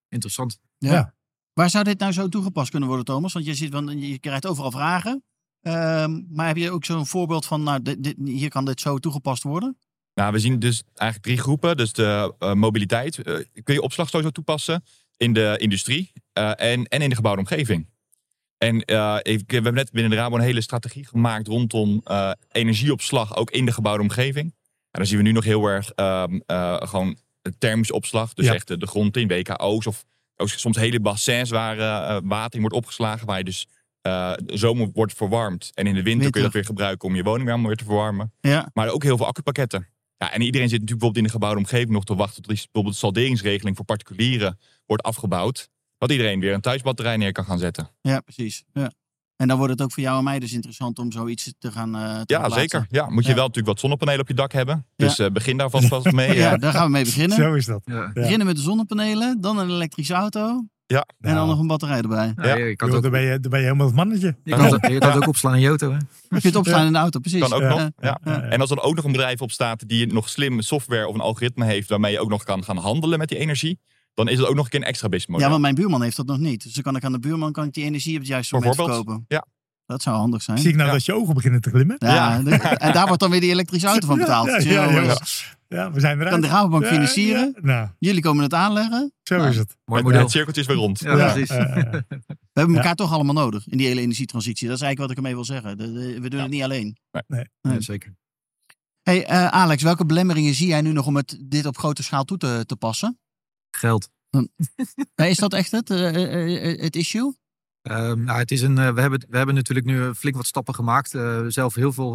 Interessant. 0.10 0.60
Ja. 0.78 0.92
Ja. 0.92 1.14
Waar 1.54 1.70
zou 1.70 1.84
dit 1.84 2.00
nou 2.00 2.12
zo 2.12 2.28
toegepast 2.28 2.70
kunnen 2.70 2.88
worden, 2.88 3.06
Thomas? 3.08 3.34
Want 3.34 3.46
je, 3.46 3.56
ziet, 3.56 3.74
want 3.74 3.92
je 3.98 4.20
krijgt 4.20 4.46
overal 4.46 4.72
vragen. 4.72 5.24
Ehm, 5.62 6.22
maar 6.30 6.48
heb 6.48 6.58
je 6.58 6.72
ook 6.72 6.86
zo'n 6.86 7.06
voorbeeld 7.06 7.46
van, 7.46 7.64
nou, 7.64 7.82
dit, 7.82 8.04
dit- 8.04 8.16
hier 8.26 8.50
kan 8.50 8.66
dit 8.66 8.82
zo 8.82 8.98
toegepast 8.98 9.44
worden? 9.44 9.78
Nou, 10.14 10.32
we 10.32 10.40
zien 10.40 10.60
dus 10.60 10.84
eigenlijk 10.96 11.30
drie 11.30 11.38
groepen. 11.44 11.78
Dus 11.78 11.94
de 11.94 12.34
eh, 12.40 12.54
mobiliteit 12.54 13.18
eh, 13.18 13.36
kun 13.64 13.74
je 13.74 13.82
opslag 13.82 14.10
sowieso 14.10 14.32
toepassen 14.32 14.84
in 15.18 15.34
de 15.34 15.56
industrie 15.58 16.12
eh, 16.34 16.50
en, 16.56 16.86
en 16.86 17.02
in 17.02 17.10
de 17.10 17.16
gebouwde 17.16 17.42
omgeving. 17.42 17.88
En 18.58 18.76
ik, 19.22 19.44
we 19.48 19.54
hebben 19.54 19.74
net 19.74 19.92
binnen 19.92 20.12
de 20.12 20.18
Rabo 20.18 20.36
een 20.36 20.42
hele 20.42 20.62
strategie 20.62 21.06
gemaakt 21.08 21.48
rondom 21.48 22.04
energieopslag, 22.52 23.36
ook 23.36 23.52
in 23.52 23.66
de 23.66 23.72
gebouwde 23.72 24.02
omgeving. 24.04 24.46
En 24.92 25.00
dan 25.00 25.06
zien 25.06 25.18
we 25.18 25.24
nu 25.24 25.32
nog 25.32 25.44
heel 25.44 25.66
erg 25.66 25.90
ehm, 25.92 26.40
eh, 26.46 26.78
gewoon 26.82 27.18
thermische 27.58 27.94
opslag. 27.94 28.34
Dus 28.34 28.46
Ja. 28.46 28.54
echt 28.54 28.68
de, 28.68 28.78
de 28.78 28.88
grond 28.88 29.18
in, 29.18 29.28
WKO's 29.28 29.86
of 29.86 30.06
ook 30.40 30.50
soms 30.50 30.78
hele 30.78 31.00
bassins 31.00 31.50
waar 31.50 31.78
eh, 31.80 32.18
water 32.24 32.54
in 32.54 32.60
wordt 32.62 32.76
opgeslagen. 32.76 33.28
Waar 33.28 33.38
je 33.38 33.44
dus 33.44 33.68
eh, 34.02 34.34
de 34.44 34.58
zomer 34.58 34.90
wordt 34.94 35.14
verwarmd. 35.14 35.72
En 35.74 35.88
in 35.88 35.94
de 35.94 36.04
winter 36.04 36.30
kun 36.32 36.40
je 36.40 36.46
dat 36.46 36.56
weer 36.56 36.66
gebruiken 36.66 37.08
om 37.08 37.16
je 37.16 37.24
woning 37.24 37.46
weer 37.46 37.62
weer 37.68 37.76
te 37.76 37.84
verwarmen. 37.84 38.34
Ja, 38.42 38.70
Maar 38.74 38.90
ook 38.90 39.04
heel 39.04 39.18
veel 39.18 39.26
accupakketten. 39.28 39.88
Ja, 40.18 40.32
en 40.32 40.42
iedereen 40.42 40.70
zit 40.70 40.80
natuurlijk 40.80 41.00
bijvoorbeeld 41.00 41.18
in 41.18 41.24
de 41.24 41.30
gebouwde 41.30 41.58
omgeving 41.60 41.90
nog 41.90 42.04
te 42.06 42.16
wachten 42.16 42.42
tot 42.42 42.52
die- 42.56 42.64
bijvoorbeeld 42.64 42.94
de 42.94 43.00
salderingsregeling 43.00 43.76
voor 43.76 43.86
particulieren 43.86 44.60
wordt 44.86 45.04
afgebouwd. 45.04 45.70
Dat 45.98 46.12
iedereen 46.12 46.40
weer 46.40 46.54
een 46.54 46.62
thuisbatterij 46.62 47.18
neer 47.18 47.32
kan 47.32 47.46
gaan 47.46 47.60
zetten. 47.60 47.90
ja 48.02 48.20
precies. 48.20 48.64
Ja. 48.74 48.92
En 49.40 49.48
dan 49.48 49.58
wordt 49.58 49.72
het 49.74 49.82
ook 49.82 49.92
voor 49.92 50.04
jou 50.04 50.18
en 50.18 50.24
mij 50.24 50.40
dus 50.40 50.54
interessant 50.54 51.00
om 51.00 51.12
zoiets 51.12 51.54
te 51.60 51.72
gaan 51.72 51.96
eh 51.96 52.02
te 52.02 52.08
Ja, 52.34 52.38
plaatsen. 52.40 52.60
zeker. 52.60 52.86
Ja, 52.90 53.10
moet 53.10 53.24
je 53.24 53.30
Ja. 53.30 53.36
wel 53.36 53.46
natuurlijk 53.46 53.68
wat 53.68 53.80
zonnepanelen 53.80 54.22
op 54.22 54.28
je 54.28 54.34
dak 54.34 54.52
hebben. 54.52 54.86
Dus 54.96 55.20
eh, 55.20 55.30
begin 55.32 55.58
daar 55.58 55.70
vast 55.70 55.88
vast 55.88 56.12
mee. 56.12 56.36
Ja, 56.38 56.54
eh. 56.54 56.60
daar 56.60 56.72
gaan 56.74 56.86
we 56.86 56.92
mee 56.92 57.04
beginnen. 57.04 57.38
Zo 57.38 57.54
is 57.54 57.66
dat. 57.66 57.82
Ja. 57.86 57.96
Ja. 57.96 58.12
Beginnen 58.14 58.48
met 58.48 58.56
de 58.56 58.62
zonnepanelen, 58.62 59.42
dan 59.42 59.58
een 59.58 59.70
elektrische 59.70 60.14
auto 60.14 60.64
Ja. 60.86 60.98
en 61.00 61.06
dan 61.20 61.34
Nou, 61.34 61.48
nog 61.48 61.60
een 61.60 61.68
batterij 61.68 61.98
erbij. 62.02 62.34
Ja, 62.36 62.56
je 62.56 62.76
kan 62.76 62.90
dan, 63.02 63.12
ben 63.12 63.22
je, 63.22 63.40
dan 63.40 63.52
ben 63.52 63.60
je 63.60 63.66
helemaal 63.66 63.88
het 63.88 63.96
mannetje. 63.96 64.36
je 64.44 64.56
kan 64.56 64.66
het- 64.74 64.88
je 64.92 64.98
kan 64.98 65.10
het 65.12 65.18
ook 65.18 65.28
opslaan 65.28 65.54
in 65.56 65.60
je 65.62 65.68
auto. 65.68 65.90
Hè? 65.92 65.98
Je 65.98 66.04
kunt 66.30 66.44
het 66.44 66.56
opslaan 66.56 66.86
in 66.86 66.92
de 66.94 67.00
auto, 67.00 67.20
precies. 67.20 67.40
Kan 67.42 67.54
ook 67.54 67.62
Ja. 67.62 67.70
nog. 67.70 67.80
Ja. 67.80 67.92
Ja. 68.00 68.20
Ja. 68.24 68.42
En 68.42 68.62
als 68.62 68.70
er 68.70 68.76
dan 68.76 68.86
ook 68.86 68.96
nog 68.96 69.06
een 69.06 69.12
bedrijf 69.12 69.42
op 69.42 69.52
staat 69.52 69.88
die 69.88 70.14
nog 70.14 70.30
slim 70.30 70.62
software 70.62 71.08
of 71.08 71.14
een 71.14 71.22
algoritme 71.22 71.66
heeft 71.66 71.90
waarmee 71.90 72.12
je 72.12 72.20
ook 72.20 72.30
nog 72.30 72.44
kan 72.44 72.64
gaan 72.64 72.78
handelen 72.78 73.20
met 73.20 73.30
die 73.30 73.38
energie, 73.38 73.80
dan 74.26 74.34
is 74.34 74.38
het 74.40 74.48
ook 74.48 74.56
nog 74.56 74.64
een 74.66 74.70
keer 74.72 74.80
een 74.80 74.86
extra 74.86 75.10
business 75.10 75.32
model. 75.32 75.46
Ja, 75.46 75.50
want 75.52 75.62
mijn 75.62 75.76
buurman 75.76 76.02
heeft 76.02 76.16
dat 76.18 76.26
nog 76.26 76.38
niet. 76.38 76.64
Dus 76.64 76.74
dan 76.74 76.84
kan 76.84 76.96
ik 76.96 77.04
aan 77.04 77.12
de 77.12 77.20
buurman 77.20 77.52
kan 77.52 77.64
ik 77.66 77.74
die 77.74 77.84
energie 77.84 78.14
op 78.14 78.20
het 78.20 78.28
juiste 78.28 78.56
moment 78.56 78.76
Bijvoorbeeld. 78.76 79.06
verkopen. 79.06 79.26
Ja. 79.38 79.46
Dat 79.86 80.02
zou 80.02 80.18
handig 80.18 80.42
zijn. 80.42 80.58
Zie 80.58 80.70
ik 80.70 80.76
nou 80.76 80.88
Ja. 80.88 80.94
dat 80.94 81.06
je 81.06 81.14
ogen 81.14 81.34
beginnen 81.34 81.62
te 81.62 81.70
glimmen? 81.70 81.96
Ja, 82.00 82.14
Ja. 82.16 82.42
de- 82.44 82.52
en 82.56 82.94
daar 82.94 83.06
wordt 83.08 83.22
dan 83.22 83.32
weer 83.32 83.42
die 83.42 83.50
elektrische 83.52 83.88
auto 83.88 84.08
van 84.08 84.18
betaald. 84.18 84.48
Ja, 84.48 84.56
Dus, 84.56 84.64
ja, 84.64 84.72
ja, 84.72 84.94
jongens, 84.94 85.56
ja. 85.68 85.78
Ja, 85.78 85.92
we 85.92 86.00
zijn 86.00 86.16
eruit. 86.18 86.32
Kan 86.32 86.42
de 86.42 86.48
Rabobank 86.48 86.84
Ja, 86.84 86.90
financieren? 86.90 87.52
ja. 87.56 87.62
Nou, 87.62 87.88
Jullie 88.00 88.22
komen 88.22 88.44
het 88.44 88.54
aanleggen. 88.54 89.14
zo 89.24 89.36
Nou, 89.38 89.50
is 89.50 89.58
het. 89.58 89.76
Mooi 89.86 90.00
Het, 90.02 90.04
model. 90.10 90.22
het 90.22 90.32
cirkeltje 90.32 90.62
is 90.62 90.68
weer 90.68 90.76
rond. 90.76 91.00
Ja, 91.00 91.18
Ja, 91.18 91.32
precies. 91.32 91.50
We 92.54 92.60
hebben 92.66 92.76
elkaar 92.76 92.96
toch 92.96 93.14
allemaal 93.14 93.34
nodig 93.34 93.68
in 93.68 93.78
die 93.78 93.88
hele 93.88 94.02
energietransitie. 94.02 94.68
Dat 94.68 94.76
is 94.76 94.82
eigenlijk 94.84 95.00
wat 95.00 95.10
ik 95.12 95.18
ermee 95.18 95.34
wil 95.34 95.46
zeggen. 95.46 95.78
We 96.22 96.30
doen 96.30 96.38
Ja. 96.40 96.46
het 96.46 96.52
niet 96.52 96.64
alleen. 96.64 96.98
Ja, 97.62 97.82
zeker. 97.82 98.16
Hey, 99.02 99.26
eh, 99.26 99.46
Alex, 99.48 99.84
welke 99.84 100.06
belemmeringen 100.06 100.54
zie 100.54 100.68
jij 100.68 100.82
nu 100.82 100.92
nog 100.92 101.06
om 101.06 101.16
het, 101.16 101.38
dit 101.46 101.66
op 101.66 101.78
grote 101.78 102.04
schaal 102.04 102.24
toe 102.24 102.38
te, 102.38 102.64
te 102.66 102.76
passen? 102.76 103.20
Geld. 103.72 104.10
Eh, 105.16 105.30
Is 105.30 105.38
dat 105.38 105.54
echt 105.54 105.72
het, 105.72 105.90
eh, 105.90 106.08
eh, 106.08 106.72
eh, 106.72 106.82
het 106.82 106.96
issue? 106.96 107.34
Ehm, 107.82 108.24
nou, 108.24 108.40
het 108.40 108.52
is 108.52 108.62
een, 108.62 108.76
we, 108.76 109.02
hebben, 109.02 109.26
we 109.30 109.38
hebben 109.38 109.56
natuurlijk 109.56 109.88
nu 109.88 110.14
flink 110.14 110.36
wat 110.36 110.46
stappen 110.46 110.76
gemaakt. 110.76 111.10
Zelf 111.48 111.76
heel 111.76 111.94
veel 111.94 112.12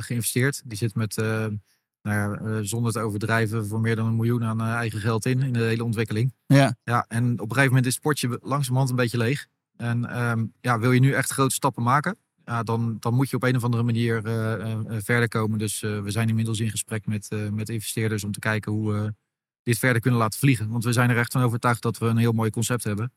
geïnvesteerd. 0.00 0.62
Die 0.64 0.78
zit 0.78 0.94
met, 0.94 1.16
nou 1.16 1.58
ja, 2.02 2.62
zonder 2.62 2.92
te 2.92 3.00
overdrijven, 3.00 3.66
voor 3.66 3.80
meer 3.80 3.96
dan 3.96 4.06
een 4.06 4.16
miljoen 4.16 4.44
aan 4.44 4.60
eigen 4.60 5.00
geld 5.00 5.26
in. 5.26 5.42
In 5.42 5.52
de 5.52 5.62
hele 5.62 5.84
ontwikkeling. 5.84 6.34
Ja, 6.46 6.76
Ja, 6.84 7.04
en 7.08 7.32
op 7.32 7.40
een 7.40 7.48
gegeven 7.48 7.68
moment 7.68 7.86
is 7.86 7.94
het 7.94 8.02
potje 8.02 8.38
langzamerhand 8.42 8.90
een 8.90 8.96
beetje 8.96 9.18
leeg. 9.18 9.46
En 9.76 10.04
ehm, 10.10 10.46
ja, 10.60 10.78
wil 10.78 10.92
je 10.92 11.00
nu 11.00 11.12
echt 11.12 11.30
grote 11.30 11.54
stappen 11.54 11.82
maken? 11.82 12.16
Ja, 12.44 12.62
dan, 12.62 12.96
dan 13.00 13.14
moet 13.14 13.30
je 13.30 13.36
op 13.36 13.42
een 13.42 13.56
of 13.56 13.64
andere 13.64 13.82
manier 13.82 14.22
verder 15.02 15.28
komen. 15.28 15.58
Dus 15.58 15.80
we 15.80 16.10
zijn 16.10 16.28
inmiddels 16.28 16.60
in 16.60 16.70
gesprek 16.70 17.06
met, 17.06 17.28
met 17.50 17.68
investeerders 17.68 18.24
om 18.24 18.32
te 18.32 18.38
kijken 18.38 18.72
hoe 18.72 19.14
dit 19.62 19.78
verder 19.78 20.00
kunnen 20.00 20.20
laten 20.20 20.38
vliegen. 20.38 20.68
Want 20.68 20.84
we 20.84 20.92
zijn 20.92 21.10
er 21.10 21.18
echt 21.18 21.32
van 21.32 21.42
overtuigd 21.42 21.82
dat 21.82 21.98
we 21.98 22.06
een 22.06 22.16
heel 22.16 22.32
mooi 22.32 22.50
concept 22.50 22.84
hebben. 22.84 23.12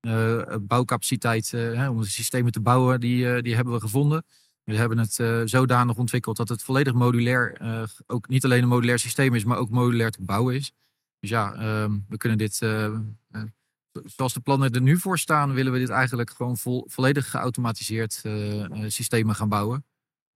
Eh, 0.00 0.56
bouwcapaciteit 0.60 1.52
eh, 1.52 1.88
om 1.90 2.00
de 2.00 2.08
systemen 2.08 2.52
te 2.52 2.60
bouwen, 2.60 3.00
die, 3.00 3.32
eh, 3.32 3.42
die 3.42 3.54
hebben 3.54 3.74
we 3.74 3.80
gevonden. 3.80 4.24
We 4.64 4.76
hebben 4.76 4.98
het 4.98 5.14
zodanig 5.50 5.96
ontwikkeld 5.96 6.36
dat 6.36 6.48
het 6.48 6.62
volledig 6.62 6.92
modulair, 6.92 7.60
ook 8.06 8.28
niet 8.28 8.44
alleen 8.44 8.62
een 8.62 8.68
modulair 8.68 8.98
systeem 8.98 9.34
is, 9.34 9.44
maar 9.44 9.58
ook 9.58 9.70
modulair 9.70 10.10
te 10.10 10.22
bouwen 10.22 10.54
is. 10.54 10.72
Dus 11.20 11.30
ja, 11.30 11.54
ehm, 11.54 11.98
we 12.08 12.16
kunnen 12.16 12.38
dit, 12.38 12.54
zoals 14.04 14.32
de 14.32 14.40
plannen 14.42 14.70
er 14.70 14.80
nu 14.80 14.98
voor 14.98 15.18
staan, 15.18 15.52
willen 15.52 15.72
we 15.72 15.78
dit 15.78 15.88
eigenlijk 15.88 16.30
gewoon 16.30 16.56
vol, 16.56 16.84
volledig 16.88 17.30
geautomatiseerd 17.30 18.22
systemen 18.86 19.34
gaan 19.34 19.48
bouwen. 19.48 19.84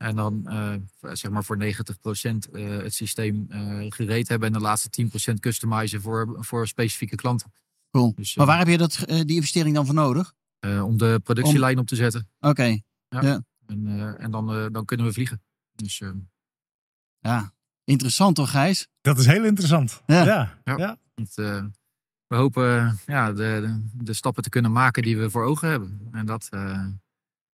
En 0.02 0.16
dan 0.16 0.46
eh, 0.48 0.74
zeg 1.14 1.30
maar 1.30 1.44
voor 1.44 1.56
90% 1.56 1.60
eh, 1.62 2.68
het 2.68 2.94
systeem 2.94 3.46
eh, 3.48 3.86
gereed 3.88 4.28
hebben 4.28 4.48
en 4.48 4.54
de 4.54 4.60
laatste 4.60 5.08
10% 5.32 5.34
customizen 5.40 6.00
voor, 6.00 6.36
voor 6.40 6.68
specifieke 6.68 7.16
klanten. 7.16 7.52
cool. 7.90 8.12
Dus, 8.14 8.36
Maar 8.36 8.46
waar 8.46 8.58
heb 8.58 8.68
je 8.68 8.78
dat, 8.78 9.04
die 9.06 9.34
investering 9.34 9.74
dan 9.74 9.86
voor 9.86 9.94
nodig? 9.94 10.34
eh, 10.58 10.84
om 10.84 10.98
de 10.98 11.20
productielijn 11.24 11.78
op 11.78 11.86
te 11.86 11.96
zetten. 11.96 12.28
Oké, 12.40 12.80
En, 13.08 13.44
eh, 13.86 14.22
en 14.24 14.30
dan, 14.30 14.52
eh, 14.54 14.66
dan 14.72 14.84
kunnen 14.84 15.06
we 15.06 15.12
vliegen. 15.12 15.42
Dus 15.74 16.02
ja. 17.18 17.52
Interessant 17.84 18.34
toch, 18.36 18.50
Gijs? 18.50 18.88
Dat 19.00 19.18
is 19.18 19.26
heel 19.26 19.44
interessant. 19.44 20.02
Ja. 20.06 20.24
Ja. 20.24 20.58
Ja. 20.64 20.76
Ja. 20.78 20.98
het, 21.14 21.38
eh, 21.38 21.64
we 22.26 22.36
hopen 22.36 22.98
ja, 23.06 23.32
de, 23.32 23.34
de, 23.34 24.04
de 24.04 24.12
stappen 24.12 24.42
te 24.42 24.48
kunnen 24.48 24.72
maken 24.72 25.02
die 25.02 25.16
we 25.18 25.30
voor 25.30 25.44
ogen 25.44 25.68
hebben. 25.68 26.08
En 26.12 26.26
dat, 26.26 26.46
eh, 26.50 26.86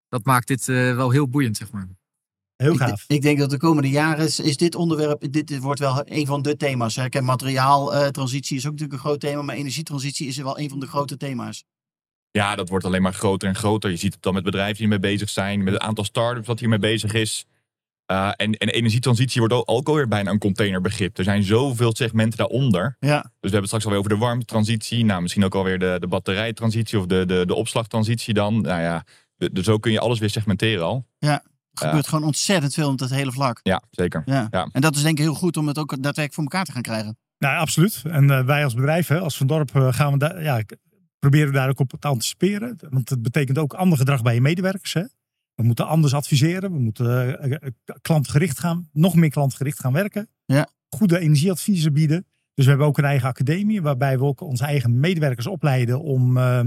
dat 0.09 0.25
maakt 0.25 0.47
dit 0.47 0.69
eh, 0.69 0.95
wel 0.95 1.11
heel 1.11 1.29
boeiend, 1.29 1.57
zeg 1.57 1.71
maar. 1.71 1.89
Heel 2.59 2.73
Ik, 2.73 2.79
gaaf. 2.79 3.05
ik 3.07 3.23
denk 3.23 3.39
dat 3.39 3.51
de 3.51 3.57
komende 3.57 3.91
jaren 3.91 4.25
is, 4.25 4.41
is 4.41 4.57
dit 4.57 4.75
onderwerp, 4.75 5.27
dit, 5.33 5.47
dit 5.47 5.59
wordt 5.61 5.81
wel 5.81 6.03
een 6.05 6.27
van 6.27 6.43
de 6.43 6.57
thema's. 6.57 6.97
Hè. 6.97 7.09
Kijk, 7.09 7.25
materiaaltransitie 7.25 8.57
is 8.57 8.65
ook 8.67 8.73
natuurlijk 8.73 8.99
een 8.99 9.05
groot 9.07 9.21
thema, 9.21 9.43
maar 9.43 9.55
energietransitie 9.57 10.27
is 10.27 10.37
wel 10.37 10.59
een 10.59 10.69
van 10.69 10.81
de 10.81 10.87
grote 10.87 11.17
thema's. 11.17 11.65
Ja, 12.31 12.55
dat 12.55 12.69
wordt 12.69 12.85
alleen 12.85 13.03
maar 13.03 13.15
groter 13.15 13.49
en 13.49 13.55
groter. 13.55 13.91
Je 13.91 13.97
ziet 13.97 14.13
het 14.15 14.23
dan 14.23 14.35
met 14.35 14.45
bedrijven 14.45 14.75
die 14.75 14.83
ermee 14.83 14.99
bezig 15.13 15.29
zijn, 15.29 15.63
met 15.65 15.73
het 15.73 15.83
aantal 15.83 16.05
start-ups 16.05 16.47
dat 16.47 16.61
hiermee 16.61 16.79
bezig 16.79 17.13
is. 17.13 17.45
Uh, 18.11 18.31
en, 18.37 18.53
en 18.53 18.69
energietransitie 18.69 19.41
wordt 19.41 19.55
ook, 19.55 19.71
ook 19.71 19.89
alweer 19.89 20.09
bijna 20.09 20.31
een 20.31 20.39
containerbegrip. 20.39 21.19
Er 21.19 21.25
zijn 21.25 21.43
zoveel 21.43 21.95
segmenten 21.97 22.39
daaronder. 22.39 22.97
Ja, 23.01 23.21
Dus 23.23 23.31
we 23.31 23.39
hebben 23.41 23.59
het 23.61 23.67
straks 23.67 23.85
alweer 23.85 23.99
over 23.99 24.13
de 24.13 24.19
warmtetransitie. 24.19 25.05
Nou, 25.05 25.23
misschien 25.23 25.45
ook 25.45 25.55
alweer 25.55 25.79
de, 25.79 25.97
de 26.01 26.07
batterijtransitie 26.07 26.99
of 26.99 27.07
de, 27.07 27.27
de, 27.27 27.47
de 27.47 27.55
opslagtransitie 27.55 28.35
dan. 28.35 28.61
Nou 28.61 28.81
ja, 28.81 29.05
de- 29.37 29.53
dus 29.53 29.65
zo 29.65 29.79
kun 29.79 29.93
je 29.93 30.01
alles 30.01 30.19
weer 30.19 30.31
segmenteren 30.31 30.85
al. 30.85 31.07
Er 31.73 31.87
gebeurt 31.87 32.09
gewoon 32.09 32.25
ontzettend 32.25 32.75
veel 32.75 32.91
op 32.91 32.99
dat 32.99 33.11
hele 33.11 33.33
vlak. 33.33 33.61
Ja, 33.63 33.83
zeker. 33.91 34.23
Ja. 34.25 34.49
Ja. 34.51 34.69
En 34.73 34.81
dat 34.81 34.97
is 34.97 35.03
denk 35.03 35.19
ik 35.19 35.25
heel 35.25 35.35
goed 35.35 35.57
om 35.57 35.67
het 35.67 35.79
ook 35.79 35.89
daadwerkelijk 35.89 36.35
voor 36.35 36.43
elkaar 36.43 36.65
te 36.65 36.73
gaan 36.73 36.83
krijgen. 36.83 37.19
Nou, 37.39 37.59
absoluut. 37.59 38.03
En 38.05 38.31
eh, 38.31 38.45
wij 38.45 38.65
als 38.65 38.75
bedrijf, 38.75 39.09
hè, 39.09 39.21
als 39.21 39.37
Van 39.37 39.47
Dorp, 39.47 39.75
eh, 39.75 39.93
gaan 39.93 40.13
we 40.13 40.19
daar, 40.19 40.43
ja, 40.43 40.63
proberen 41.19 41.53
daar 41.53 41.69
ook 41.69 41.81
op 41.81 41.93
te 41.99 42.09
anticiperen. 42.09 42.79
Want 42.91 43.09
het 43.09 43.23
betekent 43.23 43.59
ook 43.59 43.75
ander 43.75 43.99
gedrag 43.99 44.23
bij 44.23 44.35
je 44.35 44.41
medewerkers. 44.41 44.93
Hè? 44.93 45.03
We 45.55 45.63
moeten 45.63 45.87
anders 45.87 46.15
adviseren. 46.15 46.73
We 46.73 46.79
moeten 46.79 47.41
eh, 47.41 47.71
klantgericht 48.01 48.59
gaan, 48.59 48.89
nog 48.93 49.15
meer 49.15 49.31
klantgericht 49.31 49.81
gaan 49.81 49.93
werken. 49.93 50.29
Ja. 50.45 50.69
Goede 50.89 51.19
energieadviezen 51.19 51.93
bieden. 51.93 52.27
Dus 52.55 52.65
we 52.65 52.71
hebben 52.71 52.89
ook 52.89 52.99
een 52.99 53.05
eigen 53.05 53.29
academie 53.29 53.83
waarbij 53.83 54.19
we 54.19 54.25
ook 54.25 54.41
onze 54.41 54.65
eigen 54.65 55.01
medewerkers 55.01 55.47
opleiden 55.47 56.01
om, 56.01 56.37
eh, 56.37 56.61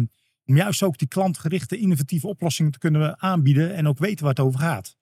om 0.52 0.58
juist 0.58 0.84
ook 0.84 0.98
die 0.98 1.08
klantgerichte 1.08 1.78
innovatieve 1.78 2.28
oplossingen 2.28 2.72
te 2.72 2.80
kunnen 2.80 3.22
aanbieden 3.22 3.76
en 3.76 3.88
ook 3.88 3.98
weten 3.98 4.20
waar 4.26 4.34
het 4.34 4.44
over 4.44 4.60
gaat. 4.60 4.96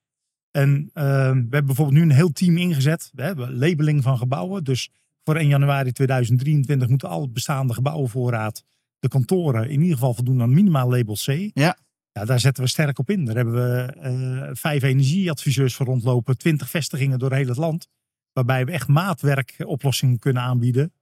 En 0.50 0.90
eh, 0.92 1.04
we 1.04 1.08
hebben 1.10 1.66
bijvoorbeeld 1.66 1.96
nu 1.96 2.02
een 2.02 2.10
heel 2.10 2.32
team 2.32 2.56
ingezet. 2.56 3.10
We 3.14 3.22
hebben 3.22 3.56
labeling 3.56 4.02
van 4.02 4.18
gebouwen. 4.18 4.64
Dus 4.64 4.90
voor 5.24 5.36
1 5.36 5.48
januari 5.48 5.92
2023 5.92 6.88
moeten 6.88 7.08
alle 7.08 7.28
bestaande 7.28 7.74
gebouwenvoorraad, 7.74 8.64
de 8.98 9.08
kantoren, 9.08 9.70
in 9.70 9.80
ieder 9.80 9.94
geval 9.94 10.14
voldoen 10.14 10.42
aan 10.42 10.54
minimaal 10.54 10.90
label 10.90 11.14
C. 11.14 11.50
Ja. 11.54 11.76
Ja, 12.12 12.24
daar 12.24 12.40
zetten 12.40 12.62
we 12.62 12.68
sterk 12.68 12.98
op 12.98 13.10
in. 13.10 13.24
Daar 13.24 13.36
hebben 13.36 13.54
we 13.54 13.92
eh, 13.92 14.50
vijf 14.52 14.82
energieadviseurs 14.82 15.74
voor 15.74 15.86
rondlopen, 15.86 16.38
twintig 16.38 16.70
vestigingen 16.70 17.18
door 17.18 17.32
heel 17.32 17.48
het 17.48 17.56
land. 17.56 17.88
Waarbij 18.32 18.64
we 18.64 18.72
echt 18.72 18.88
maatwerkoplossingen 18.88 20.18
kunnen 20.18 20.42
aanbieden. 20.42 20.92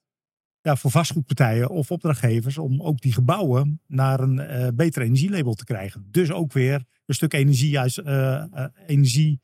Ja, 0.68 0.76
voor 0.76 0.90
vastgoedpartijen 0.90 1.70
of 1.70 1.90
opdrachtgevers. 1.90 2.58
Om 2.58 2.82
ook 2.82 3.00
die 3.00 3.12
gebouwen 3.12 3.80
naar 3.86 4.20
een 4.20 4.38
eh, 4.38 4.68
beter 4.74 5.02
energielabel 5.02 5.54
te 5.54 5.64
krijgen. 5.64 6.08
Dus 6.10 6.32
ook 6.32 6.52
weer 6.52 6.84
een 7.06 7.14
stuk 7.14 7.32
energie, 7.32 7.70
juist, 7.70 7.98
eh, 7.98 8.34
eh, 8.34 8.64
energie 8.86 9.40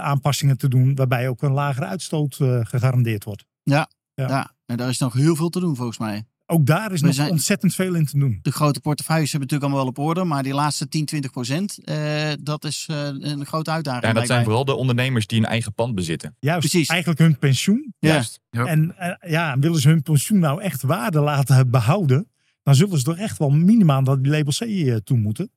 aanpassingen 0.00 0.58
te 0.58 0.68
doen. 0.68 0.94
Waarbij 0.94 1.28
ook 1.28 1.42
een 1.42 1.52
lagere 1.52 1.86
uitstoot 1.86 2.34
gegarandeerd 2.62 3.24
wordt. 3.24 3.44
Ja. 3.62 3.88
Ja, 4.14 4.54
en 4.66 4.76
daar 4.76 4.88
is 4.88 4.98
nog 4.98 5.12
heel 5.12 5.36
veel 5.36 5.48
te 5.48 5.60
doen 5.60 5.76
volgens 5.76 5.98
mij. 5.98 6.24
Ook 6.50 6.66
daar 6.66 6.92
is 6.92 7.00
We 7.00 7.06
nog 7.06 7.14
zijn- 7.14 7.30
ontzettend 7.30 7.74
veel 7.74 7.94
in 7.94 8.04
te 8.06 8.18
doen. 8.18 8.38
De 8.42 8.52
grote 8.52 8.80
portefeuilles 8.80 9.30
hebben 9.30 9.48
natuurlijk 9.50 9.72
allemaal 9.78 9.94
wel 9.94 10.04
op 10.06 10.10
orde. 10.16 10.28
Maar 10.28 10.42
die 10.42 10.54
laatste 10.54 10.88
10, 10.88 11.04
20 11.04 11.30
procent, 11.30 11.84
eh, 11.84 12.30
dat 12.40 12.64
is 12.64 12.86
eh, 12.90 13.06
een 13.06 13.46
grote 13.46 13.70
uitdaging. 13.70 14.02
Ja, 14.02 14.08
en 14.08 14.14
dat 14.14 14.26
zijn 14.26 14.44
vooral 14.44 14.64
de 14.64 14.74
ondernemers 14.74 15.26
die 15.26 15.38
een 15.38 15.44
eigen 15.46 15.74
pand 15.74 15.94
bezitten. 15.94 16.36
Juist 16.40 16.68
Precies. 16.68 16.88
eigenlijk 16.88 17.20
hun 17.20 17.38
pensioen. 17.38 17.94
Ja. 17.98 18.12
Juist. 18.12 18.40
Ja. 18.50 18.66
En 18.66 18.96
eh, 18.98 19.30
ja, 19.30 19.58
willen 19.58 19.80
ze 19.80 19.88
hun 19.88 20.02
pensioen 20.02 20.38
nou 20.38 20.62
echt 20.62 20.82
waarde 20.82 21.20
laten 21.20 21.70
behouden, 21.70 22.28
dan 22.62 22.74
zullen 22.74 22.98
ze 22.98 23.04
toch 23.04 23.16
echt 23.18 23.38
wel 23.38 23.50
minimaal 23.50 24.04
dat 24.04 24.22
die 24.22 24.32
label 24.32 24.52
C 24.52 25.00
toe 25.04 25.18
moeten. 25.18 25.50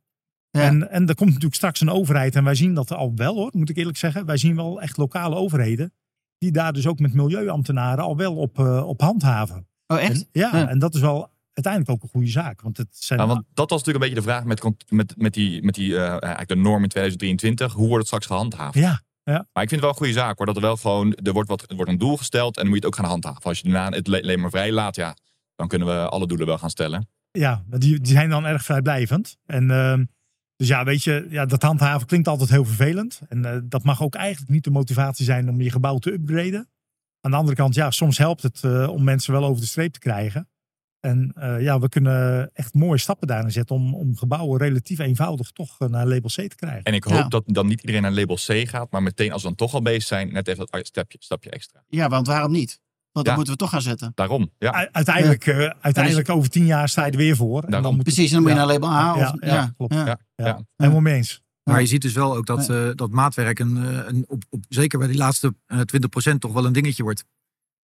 Ja. 0.49 0.61
En, 0.61 0.91
en 0.91 1.07
er 1.07 1.15
komt 1.15 1.29
natuurlijk 1.29 1.55
straks 1.55 1.81
een 1.81 1.89
overheid, 1.89 2.35
en 2.35 2.43
wij 2.43 2.55
zien 2.55 2.73
dat 2.73 2.91
al 2.91 3.11
wel 3.15 3.35
hoor, 3.35 3.49
moet 3.53 3.69
ik 3.69 3.77
eerlijk 3.77 3.97
zeggen. 3.97 4.25
Wij 4.25 4.37
zien 4.37 4.55
wel 4.55 4.81
echt 4.81 4.97
lokale 4.97 5.35
overheden, 5.35 5.93
die 6.37 6.51
daar 6.51 6.73
dus 6.73 6.87
ook 6.87 6.99
met 6.99 7.13
milieuambtenaren 7.13 8.03
al 8.03 8.17
wel 8.17 8.35
op, 8.35 8.59
op 8.85 9.01
handhaven. 9.01 9.67
Oh, 9.93 10.01
echt? 10.01 10.11
En, 10.21 10.27
ja, 10.31 10.49
Ja. 10.53 10.67
en 10.69 10.79
dat 10.79 10.95
is 10.95 11.01
wel 11.01 11.31
uiteindelijk 11.53 11.93
ook 11.93 12.03
een 12.03 12.09
goede 12.09 12.27
zaak. 12.31 12.61
Want 12.61 12.77
het 12.77 12.87
zijn 12.89 13.19
Ja, 13.19 13.27
want 13.27 13.43
dat 13.53 13.69
was 13.69 13.79
natuurlijk 13.83 14.05
een 14.05 14.11
beetje 14.11 14.27
de 14.27 14.31
vraag 14.33 14.43
met, 14.43 14.89
met, 14.89 15.13
met 15.17 15.33
die, 15.33 15.63
met 15.63 15.75
die 15.75 15.95
eh, 15.97 16.09
eigenlijk 16.09 16.47
de 16.47 16.55
norm 16.55 16.83
in 16.83 16.89
2023. 16.89 17.73
Hoe 17.73 17.81
wordt 17.87 17.97
het 17.97 18.05
straks 18.07 18.25
gehandhaafd? 18.25 18.77
ja, 18.77 19.01
Maar 19.23 19.63
ik 19.63 19.69
vind 19.69 19.71
het 19.71 19.79
wel 19.79 19.89
een 19.89 19.95
goede 19.95 20.13
zaak 20.13 20.37
hoor. 20.37 20.45
Dat 20.45 20.55
er 20.55 20.61
wel 20.61 20.77
gewoon, 20.77 21.13
er 21.15 21.33
wordt, 21.33 21.49
wat, 21.49 21.69
er 21.69 21.75
wordt 21.75 21.91
een 21.91 21.97
doel 21.97 22.17
gesteld 22.17 22.55
en 22.55 22.61
dan 22.61 22.71
moet 22.71 22.81
je 22.81 22.85
het 22.87 22.95
ook 22.95 23.01
gaan 23.01 23.09
handhaven. 23.11 23.43
Als 23.43 23.59
je 23.59 23.69
daarna 23.69 23.97
het 23.97 24.07
le- 24.07 24.21
alleen 24.21 24.39
maar 24.39 24.49
vrij 24.49 24.71
laat, 24.71 24.95
ja, 24.95 25.15
dan 25.55 25.67
kunnen 25.67 25.87
we 25.87 26.09
alle 26.09 26.27
doelen 26.27 26.47
wel 26.47 26.57
gaan 26.57 26.69
stellen. 26.69 27.07
Ja, 27.31 27.63
maar 27.69 27.79
die, 27.79 27.99
die 27.99 28.13
zijn 28.13 28.29
dan 28.29 28.45
erg 28.45 28.63
vrijblijvend. 28.63 29.37
En 29.45 29.71
ehm, 29.71 30.03
dus 30.55 30.67
ja, 30.67 30.83
weet 30.83 31.03
je, 31.03 31.27
ja, 31.29 31.45
dat 31.45 31.61
handhaven 31.61 32.07
klinkt 32.07 32.27
altijd 32.27 32.49
heel 32.49 32.65
vervelend. 32.65 33.21
En 33.29 33.45
eh, 33.45 33.57
dat 33.63 33.83
mag 33.83 34.01
ook 34.01 34.15
eigenlijk 34.15 34.51
niet 34.51 34.63
de 34.63 34.71
motivatie 34.71 35.25
zijn 35.25 35.49
om 35.49 35.61
je 35.61 35.71
gebouw 35.71 35.97
te 35.97 36.11
upgraden. 36.13 36.69
Aan 37.25 37.31
de 37.31 37.37
andere 37.37 37.55
kant, 37.55 37.75
ja, 37.75 37.91
soms 37.91 38.17
helpt 38.17 38.43
het 38.43 38.63
eh, 38.63 38.87
om 38.89 39.03
mensen 39.03 39.33
wel 39.33 39.43
over 39.45 39.61
de 39.61 39.67
streep 39.67 39.93
te 39.93 39.99
krijgen. 39.99 40.47
En 40.99 41.31
eh, 41.35 41.61
ja, 41.61 41.79
we 41.79 41.89
kunnen 41.89 42.49
echt 42.53 42.73
mooie 42.73 42.97
stappen 42.99 43.27
daarin 43.27 43.51
zetten 43.51 43.75
om, 43.75 43.95
om 43.95 44.17
gebouwen 44.17 44.59
relatief 44.59 44.99
eenvoudig 44.99 45.51
toch 45.51 45.75
eh, 45.79 45.87
naar 45.87 46.07
label 46.07 46.29
C 46.29 46.33
te 46.49 46.55
krijgen. 46.55 46.83
En 46.83 46.93
ik 46.93 47.03
hoop 47.03 47.13
Ja. 47.13 47.27
dat 47.27 47.43
dan 47.45 47.67
niet 47.67 47.79
iedereen 47.79 48.01
naar 48.01 48.11
label 48.11 48.35
C 48.35 48.67
gaat, 48.69 48.91
maar 48.91 49.03
meteen 49.03 49.31
als 49.31 49.41
we 49.41 49.47
dan 49.47 49.57
toch 49.57 49.73
al 49.73 49.81
bezig 49.81 50.03
zijn, 50.03 50.33
net 50.33 50.47
even 50.47 50.67
dat 50.71 50.85
stapje, 50.87 51.17
stapje 51.21 51.49
extra. 51.49 51.83
Ja, 51.87 52.09
want 52.09 52.27
waarom 52.27 52.51
niet? 52.51 52.81
Want 53.11 53.25
dan 53.25 53.25
Ja. 53.25 53.35
moeten 53.35 53.53
we 53.53 53.59
toch 53.59 53.69
gaan 53.69 53.81
zetten. 53.81 54.11
Daarom, 54.15 54.51
ja. 54.57 54.83
U- 54.83 54.87
Uiteindelijk, 54.91 55.47
eh, 55.47 55.69
uiteindelijk 55.81 56.29
over 56.29 56.49
tien 56.49 56.65
jaar 56.65 56.89
sta 56.89 57.05
je 57.05 57.11
er 57.11 57.17
weer 57.17 57.35
voor. 57.35 57.63
En 57.63 57.81
dan 57.81 57.93
moet 57.95 58.03
Precies, 58.03 58.27
en 58.27 58.33
dan 58.33 58.41
moet 58.41 58.51
je 58.51 58.57
ja, 58.57 58.65
naar 58.65 58.73
label 58.73 58.89
A. 58.89 59.15
ja, 59.17 59.31
Of, 59.31 59.35
ja, 59.39 59.53
ja, 59.53 59.73
klopt. 59.77 59.93
ja. 59.93 60.05
Ja. 60.05 60.17
Ja, 60.35 60.59
helemaal 60.75 61.01
mee 61.01 61.15
eens. 61.15 61.42
Maar 61.63 61.81
je 61.81 61.87
ziet 61.87 62.01
dus 62.01 62.13
wel 62.13 62.35
ook 62.35 62.45
dat, 62.45 62.69
eh, 62.69 62.89
dat 62.95 63.11
maatwerk 63.11 63.59
een, 63.59 63.77
eh, 63.77 64.07
een, 64.07 64.25
op, 64.27 64.43
op, 64.49 64.65
zeker 64.69 64.99
bij 64.99 65.07
die 65.07 65.17
laatste 65.17 65.55
eh 65.65 65.79
20% 65.79 66.35
toch 66.39 66.53
wel 66.53 66.65
een 66.65 66.73
dingetje 66.73 67.03
wordt. 67.03 67.25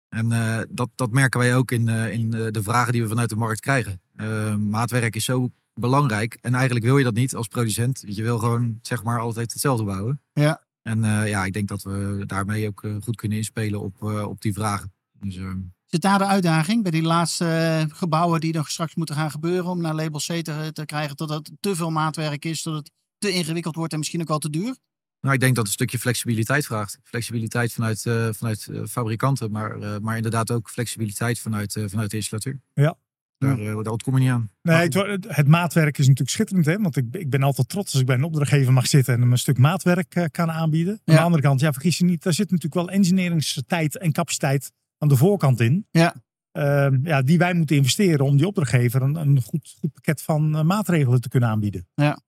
En 0.09 0.31
eh, 0.31 0.59
dat, 0.69 0.89
dat 0.95 1.11
merken 1.11 1.39
wij 1.39 1.55
ook 1.55 1.71
in, 1.71 1.87
eh, 1.89 2.11
in 2.13 2.33
eh, 2.33 2.51
de 2.51 2.63
vragen 2.63 2.93
die 2.93 3.01
we 3.01 3.07
vanuit 3.07 3.29
de 3.29 3.35
markt 3.35 3.59
krijgen. 3.59 4.01
Eh, 4.15 4.55
maatwerk 4.55 5.15
is 5.15 5.25
zo 5.25 5.49
belangrijk 5.73 6.37
en 6.41 6.53
eigenlijk 6.53 6.85
wil 6.85 6.97
je 6.97 7.03
dat 7.03 7.13
niet 7.13 7.35
als 7.35 7.47
producent. 7.47 8.03
Je 8.07 8.23
wil 8.23 8.39
gewoon 8.39 8.79
zeg 8.81 9.03
maar 9.03 9.19
altijd 9.19 9.51
hetzelfde 9.51 9.83
bouwen. 9.83 10.21
Ja. 10.33 10.63
En 10.81 11.03
eh, 11.03 11.29
ja, 11.29 11.45
ik 11.45 11.53
denk 11.53 11.67
dat 11.67 11.83
we 11.83 12.23
daarmee 12.25 12.67
ook 12.67 12.83
eh, 12.83 12.95
goed 13.01 13.15
kunnen 13.15 13.37
inspelen 13.37 13.81
op, 13.81 14.03
eh, 14.03 14.27
op 14.27 14.41
die 14.41 14.53
vragen. 14.53 14.93
Dus, 15.19 15.35
eh, 15.35 15.51
Zit 15.85 16.01
daar 16.01 16.17
de 16.17 16.25
uitdaging 16.25 16.81
bij 16.83 16.91
die 16.91 17.01
laatste 17.01 17.45
eh, 17.45 17.97
gebouwen 17.97 18.39
die 18.39 18.53
nog 18.53 18.69
straks 18.69 18.95
moeten 18.95 19.15
gaan 19.15 19.31
gebeuren 19.31 19.69
om 19.69 19.81
naar 19.81 19.95
label 19.95 20.19
C 20.19 20.43
te, 20.43 20.69
te 20.73 20.85
krijgen, 20.85 21.15
dat 21.15 21.29
het 21.29 21.51
te 21.59 21.75
veel 21.75 21.91
maatwerk 21.91 22.45
is, 22.45 22.63
dat 22.63 22.73
het 22.75 22.91
te 23.19 23.31
ingewikkeld 23.31 23.75
wordt 23.75 23.93
en 23.93 23.99
misschien 23.99 24.21
ook 24.21 24.27
wel 24.27 24.39
te 24.39 24.49
duur? 24.49 24.75
Nou, 25.21 25.33
ik 25.33 25.39
denk 25.39 25.55
dat 25.55 25.67
het 25.67 25.67
een 25.67 25.71
stukje 25.73 25.99
flexibiliteit 25.99 26.65
vraagt. 26.65 26.99
Flexibiliteit 27.03 27.73
vanuit, 27.73 28.05
eh, 28.05 28.29
vanuit 28.31 28.67
eh, 28.67 28.81
fabrikanten, 28.85 29.51
maar, 29.51 29.79
eh, 29.81 29.97
maar 29.97 30.15
inderdaad 30.15 30.51
ook 30.51 30.69
flexibiliteit 30.69 31.39
vanuit, 31.39 31.75
eh, 31.75 31.83
vanuit 31.87 32.11
de 32.11 32.17
installateur. 32.17 32.59
Ja. 32.73 32.97
Daar, 33.39 33.59
eh, 33.59 33.65
daar 33.65 33.91
ontkom 33.91 34.13
je 34.13 34.19
niet 34.19 34.29
aan. 34.29 34.49
Nee, 34.61 34.87
het, 35.27 35.47
maatwerk 35.47 35.97
is 35.97 36.03
natuurlijk 36.05 36.29
schitterend. 36.29 36.65
Hè? 36.65 36.77
Want 36.77 36.95
ik, 36.95 37.05
ik 37.11 37.29
ben 37.29 37.43
altijd 37.43 37.69
trots 37.69 37.91
als 37.91 38.01
ik 38.01 38.07
bij 38.07 38.15
een 38.15 38.23
opdrachtgever 38.23 38.73
mag 38.73 38.87
zitten 38.87 39.13
en 39.13 39.21
hem 39.21 39.31
een 39.31 39.37
stuk 39.37 39.57
maatwerk 39.57 40.15
eh, 40.15 40.25
kan 40.31 40.51
aanbieden. 40.51 41.01
Aan 41.05 41.15
de 41.15 41.21
andere 41.21 41.43
kant, 41.43 41.59
ja, 41.59 41.73
vergis 41.73 41.97
je 41.97 42.05
niet, 42.05 42.23
daar 42.23 42.33
zit 42.33 42.51
natuurlijk 42.51 42.87
wel 42.87 42.89
engineeringstijd 42.89 43.97
en 43.97 44.11
capaciteit 44.11 44.71
aan 44.97 45.07
de 45.07 45.15
voorkant 45.15 45.59
in. 45.59 45.87
Ja. 45.91 46.15
Ehm, 46.51 46.99
ja, 47.03 47.21
die 47.21 47.37
wij 47.37 47.53
moeten 47.53 47.75
investeren 47.75 48.25
om 48.25 48.37
die 48.37 48.47
opdrachtgever 48.47 49.01
een, 49.01 49.15
een 49.15 49.41
goed, 49.41 49.75
goed 49.79 49.93
pakket 49.93 50.21
van 50.21 50.65
maatregelen 50.65 51.21
te 51.21 51.29
kunnen 51.29 51.49
aanbieden. 51.49 51.87
Ja. 51.93 52.19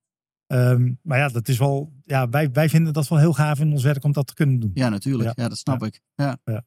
Ehm, 0.52 0.92
maar 1.02 1.18
ja, 1.18 1.28
dat 1.28 1.48
is 1.48 1.58
wel, 1.58 1.92
ja 2.06 2.30
wij, 2.30 2.52
wij 2.52 2.70
vinden 2.70 2.94
dat 2.94 3.08
wel 3.08 3.20
heel 3.20 3.34
gaaf 3.34 3.60
in 3.60 3.72
ons 3.72 3.84
werk 3.84 4.04
om 4.04 4.12
dat 4.12 4.28
te 4.28 4.34
kunnen 4.34 4.60
doen. 4.60 4.72
Ja, 4.74 4.90
natuurlijk. 4.90 5.32
Ja, 5.40 5.48
dat 5.48 5.58
snap 5.58 5.84
ik. 5.84 6.02
Ja. 6.16 6.38
Maar 6.46 6.64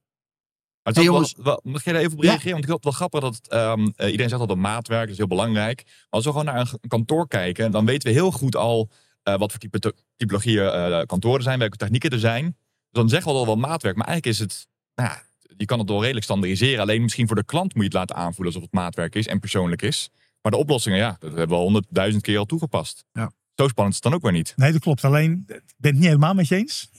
het 0.83 0.97
Hey, 0.97 1.05
wel, 1.13 1.29
wel- 1.37 1.61
mag 1.65 1.85
jij 1.85 1.93
daar 1.93 2.03
even 2.03 2.17
op 2.17 2.23
Ja. 2.23 2.29
reageren? 2.31 2.53
Want 2.53 2.65
ik 2.65 2.71
vind 2.71 2.85
het 2.85 2.99
wel 2.99 3.09
grappig 3.09 3.21
dat 3.21 3.35
het, 3.35 3.49
ehm, 3.49 3.81
eh, 3.97 4.07
iedereen 4.07 4.29
zegt 4.29 4.41
altijd 4.41 4.59
maatwerk 4.59 5.11
is 5.11 5.17
heel 5.17 5.27
belangrijk. 5.27 5.83
Maar 5.85 6.07
als 6.11 6.25
we 6.25 6.31
gewoon 6.31 6.45
naar 6.45 6.59
een, 6.81 6.89
kantoor 6.89 7.29
kijken, 7.29 7.71
dan 7.71 7.85
weten 7.87 8.09
we 8.09 8.15
heel 8.15 8.31
goed 8.31 8.57
al 8.57 8.91
eh, 9.23 9.37
wat 9.39 9.51
voor 9.51 9.61
type, 9.61 9.95
typologieën 10.17 10.67
eh, 10.69 11.03
kantoren 11.07 11.43
zijn, 11.43 11.59
welke 11.59 11.77
technieken 11.77 12.11
er 12.11 12.19
zijn. 12.19 12.45
Dus 12.45 12.55
dan 12.91 13.09
zeggen 13.09 13.33
we 13.33 13.39
al 13.39 13.47
wel 13.47 13.57
maatwerk, 13.57 13.97
maar 13.97 14.07
eigenlijk 14.07 14.37
is 14.37 14.43
het, 14.43 14.67
nou, 14.95 15.09
ja, 15.11 15.23
je 15.57 15.65
kan 15.65 15.79
het 15.79 15.89
wel 15.89 16.01
redelijk 16.01 16.25
standaardiseren. 16.25 16.81
Alleen 16.81 17.03
misschien 17.03 17.27
voor 17.27 17.37
de 17.37 17.45
klant 17.45 17.75
moet 17.75 17.83
je 17.83 17.89
het 17.89 17.99
laten 17.99 18.17
aanvoelen 18.17 18.47
alsof 18.47 18.63
het 18.63 18.73
maatwerk 18.73 19.15
is 19.15 19.27
en 19.27 19.41
persoonlijk 19.41 19.83
is. 19.83 20.11
Maar 20.43 20.53
de 20.53 20.59
oplossingen, 20.59 20.99
ja, 20.99 21.17
dat 21.19 21.31
hebben 21.31 21.49
we 21.49 21.55
al 21.55 21.63
honderdduizend 21.63 22.23
keer 22.23 22.39
al 22.39 22.45
toegepast. 22.45 23.05
Ja. 23.13 23.31
Zo 23.55 23.69
spannend 23.69 23.97
is 23.97 24.03
het 24.03 24.03
dan 24.03 24.15
ook 24.15 24.23
weer 24.23 24.33
niet. 24.33 24.53
Nee, 24.57 24.73
dat 24.73 24.81
klopt. 24.81 25.05
Alleen, 25.05 25.33
ik 25.47 25.63
ben 25.77 25.91
het 25.91 25.95
niet 25.95 26.05
helemaal 26.05 26.35
met 26.35 26.49
je 26.49 26.57
eens. 26.57 26.91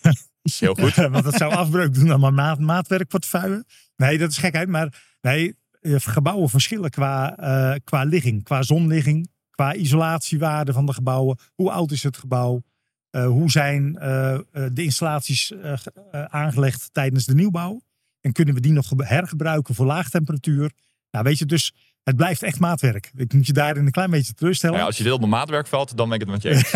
Heel 0.59 0.75
goed. 0.75 0.95
Want 1.13 1.23
dat 1.23 1.33
zou 1.35 1.53
afbreuk 1.53 1.93
doen 1.93 2.11
aan 2.11 2.19
mijn 2.19 2.33
maat, 2.33 2.59
maatwerkportefeuille. 2.59 3.65
Nee, 3.95 4.17
dat 4.17 4.29
is 4.29 4.37
gekheid. 4.37 4.67
Maar 4.69 5.03
nee, 5.21 5.55
eh, 5.81 5.95
gebouwen 5.97 6.49
verschillen 6.49 6.89
qua, 6.89 7.37
eh, 7.37 7.79
qua 7.83 8.03
ligging, 8.03 8.43
qua 8.43 8.61
zonligging, 8.61 9.29
qua 9.51 9.73
isolatiewaarde 9.75 10.73
van 10.73 10.85
de 10.85 10.93
gebouwen. 10.93 11.37
Hoe 11.55 11.71
oud 11.71 11.91
is 11.91 12.03
het 12.03 12.17
gebouw? 12.17 12.63
Eh, 13.09 13.25
hoe 13.27 13.51
zijn 13.51 13.93
de 13.93 14.83
installaties 14.83 15.51
ge- 15.61 16.27
aangelegd 16.29 16.89
tijdens 16.93 17.25
de 17.25 17.33
nieuwbouw? 17.35 17.81
En 18.21 18.31
kunnen 18.31 18.53
we 18.53 18.59
die 18.61 18.71
nog 18.71 18.87
ge- 18.87 19.05
hergebruiken 19.05 19.75
voor 19.75 19.85
laagtemperatuur? 19.85 20.71
Nou, 21.11 21.23
weet 21.23 21.37
je, 21.37 21.45
dus 21.45 21.73
het 22.05 22.15
blijft 22.15 22.43
echt 22.43 22.59
maatwerk. 22.59 23.11
Ik 23.15 23.33
moet 23.33 23.47
je 23.47 23.53
daarin 23.53 23.85
een 23.85 23.91
klein 23.91 24.09
beetje 24.09 24.33
teleurstellen. 24.33 24.75
Nou 24.75 24.87
ja, 24.87 24.91
als 24.91 25.03
je 25.03 25.09
deelt 25.09 25.23
op 25.23 25.29
maatwerk 25.29 25.67
valt, 25.67 25.97
dan 25.97 26.09
ben 26.09 26.19
ik 26.19 26.27
het 26.27 26.31
met 26.31 26.41
je 26.41 26.49
eens. 26.49 26.69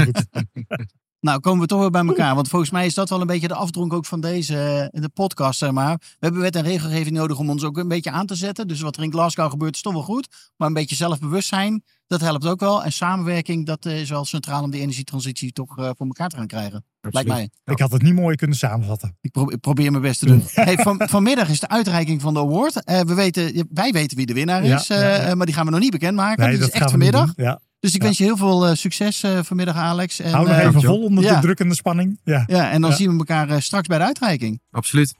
Goed. 0.04 0.26
Nou, 1.22 1.40
komen 1.40 1.60
we 1.60 1.66
toch 1.66 1.80
weer 1.80 1.90
bij 1.90 2.04
elkaar. 2.06 2.34
Want 2.34 2.48
volgens 2.48 2.70
mij 2.70 2.86
is 2.86 2.94
dat 2.94 3.08
wel 3.08 3.20
een 3.20 3.26
beetje 3.26 3.48
de 3.48 3.54
afdronk 3.54 3.92
ook 3.92 4.06
van 4.06 4.20
deze 4.20 4.88
eh, 4.92 5.02
de 5.02 5.08
podcast, 5.08 5.58
zeg 5.58 5.70
maar. 5.70 5.96
We 5.98 6.06
hebben 6.18 6.40
wet 6.40 6.56
en 6.56 6.62
regelgeving 6.62 7.16
nodig 7.16 7.38
om 7.38 7.50
ons 7.50 7.64
ook 7.64 7.76
een 7.78 7.88
beetje 7.88 8.10
aan 8.10 8.26
te 8.26 8.34
zetten. 8.34 8.68
Dus 8.68 8.80
wat 8.80 8.96
er 8.96 9.02
in 9.02 9.12
Glasgow 9.12 9.50
gebeurt 9.50 9.74
is 9.74 9.82
toch 9.82 9.92
wel 9.92 10.02
goed. 10.02 10.28
Maar 10.56 10.68
een 10.68 10.74
beetje 10.74 10.96
zelfbewustzijn, 10.96 11.82
dat 12.06 12.20
helpt 12.20 12.46
ook 12.46 12.60
wel. 12.60 12.84
En 12.84 12.92
samenwerking, 12.92 13.66
dat 13.66 13.86
eh, 13.86 14.00
is 14.00 14.10
wel 14.10 14.24
centraal 14.24 14.62
om 14.62 14.70
die 14.70 14.80
energietransitie 14.80 15.52
toch 15.52 15.78
eh, 15.78 15.84
voor 15.96 16.06
elkaar 16.06 16.28
te 16.28 16.36
gaan 16.36 16.46
krijgen. 16.46 16.84
Lijkt 17.00 17.28
mij. 17.28 17.50
Ik 17.64 17.78
had 17.78 17.92
het 17.92 18.02
niet 18.02 18.14
mooi 18.14 18.36
kunnen 18.36 18.56
samenvatten. 18.56 19.16
Ik, 19.20 19.30
pro- 19.30 19.50
ik 19.50 19.60
probeer 19.60 19.90
mijn 19.90 20.02
best 20.02 20.18
te 20.18 20.26
doen. 20.26 20.42
Hey, 20.52 20.76
van, 20.76 21.02
vanmiddag 21.06 21.48
is 21.48 21.60
de 21.60 21.68
uitreiking 21.68 22.20
van 22.20 22.34
de 22.34 22.40
award. 22.40 22.74
We 22.84 23.14
weten, 23.14 23.66
wij 23.72 23.90
weten 23.92 24.16
wie 24.16 24.26
de 24.26 24.32
winnaar 24.34 24.62
is, 24.64 24.86
ja, 24.86 25.16
ja. 25.26 25.34
maar 25.34 25.46
die 25.46 25.54
gaan 25.54 25.64
we 25.64 25.70
nog 25.70 25.80
niet 25.80 25.90
bekendmaken. 25.90 26.44
Nee, 26.48 26.58
dat 26.58 26.68
is 26.68 26.74
echt 26.74 26.90
vanmiddag. 26.90 27.32
Ja. 27.36 27.60
Dus 27.82 27.94
ik 27.94 28.00
Ja. 28.00 28.06
wens 28.06 28.18
je 28.18 28.24
heel 28.24 28.36
veel 28.36 28.66
eh, 28.66 28.74
succes 28.74 29.22
eh, 29.22 29.38
vanmiddag, 29.42 29.76
Alex. 29.76 30.20
En, 30.20 30.32
Hou 30.32 30.46
nog 30.48 30.56
eh, 30.56 30.64
even 30.64 30.82
vol 30.82 31.02
onder 31.02 31.24
Ja. 31.24 31.34
de 31.34 31.40
drukkende 31.40 31.74
spanning. 31.74 32.18
Ja, 32.24 32.44
Ja, 32.46 32.70
en 32.70 32.80
dan 32.80 32.90
Ja. 32.90 32.96
zien 32.96 33.10
we 33.12 33.18
elkaar 33.18 33.48
eh, 33.48 33.56
straks 33.60 33.86
bij 33.86 33.98
de 33.98 34.04
uitreiking. 34.04 34.60
Absoluut. 34.70 35.14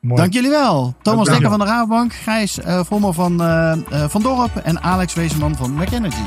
mooi. 0.00 0.20
Dank 0.20 0.32
jullie 0.32 0.50
wel. 0.50 0.94
Thomas 1.02 1.28
Dekker 1.28 1.50
van 1.50 1.58
de 1.58 1.64
Rabobank, 1.64 2.12
Gijs 2.14 2.58
eh 2.60 2.80
Vommel 2.84 3.12
van, 3.12 3.42
eh, 3.42 3.72
eh, 3.72 4.08
van 4.08 4.22
Dorp 4.22 4.56
en 4.56 4.82
Alex 4.82 5.14
Wezenman 5.14 5.56
van 5.56 5.74
McEnergy. 5.74 6.22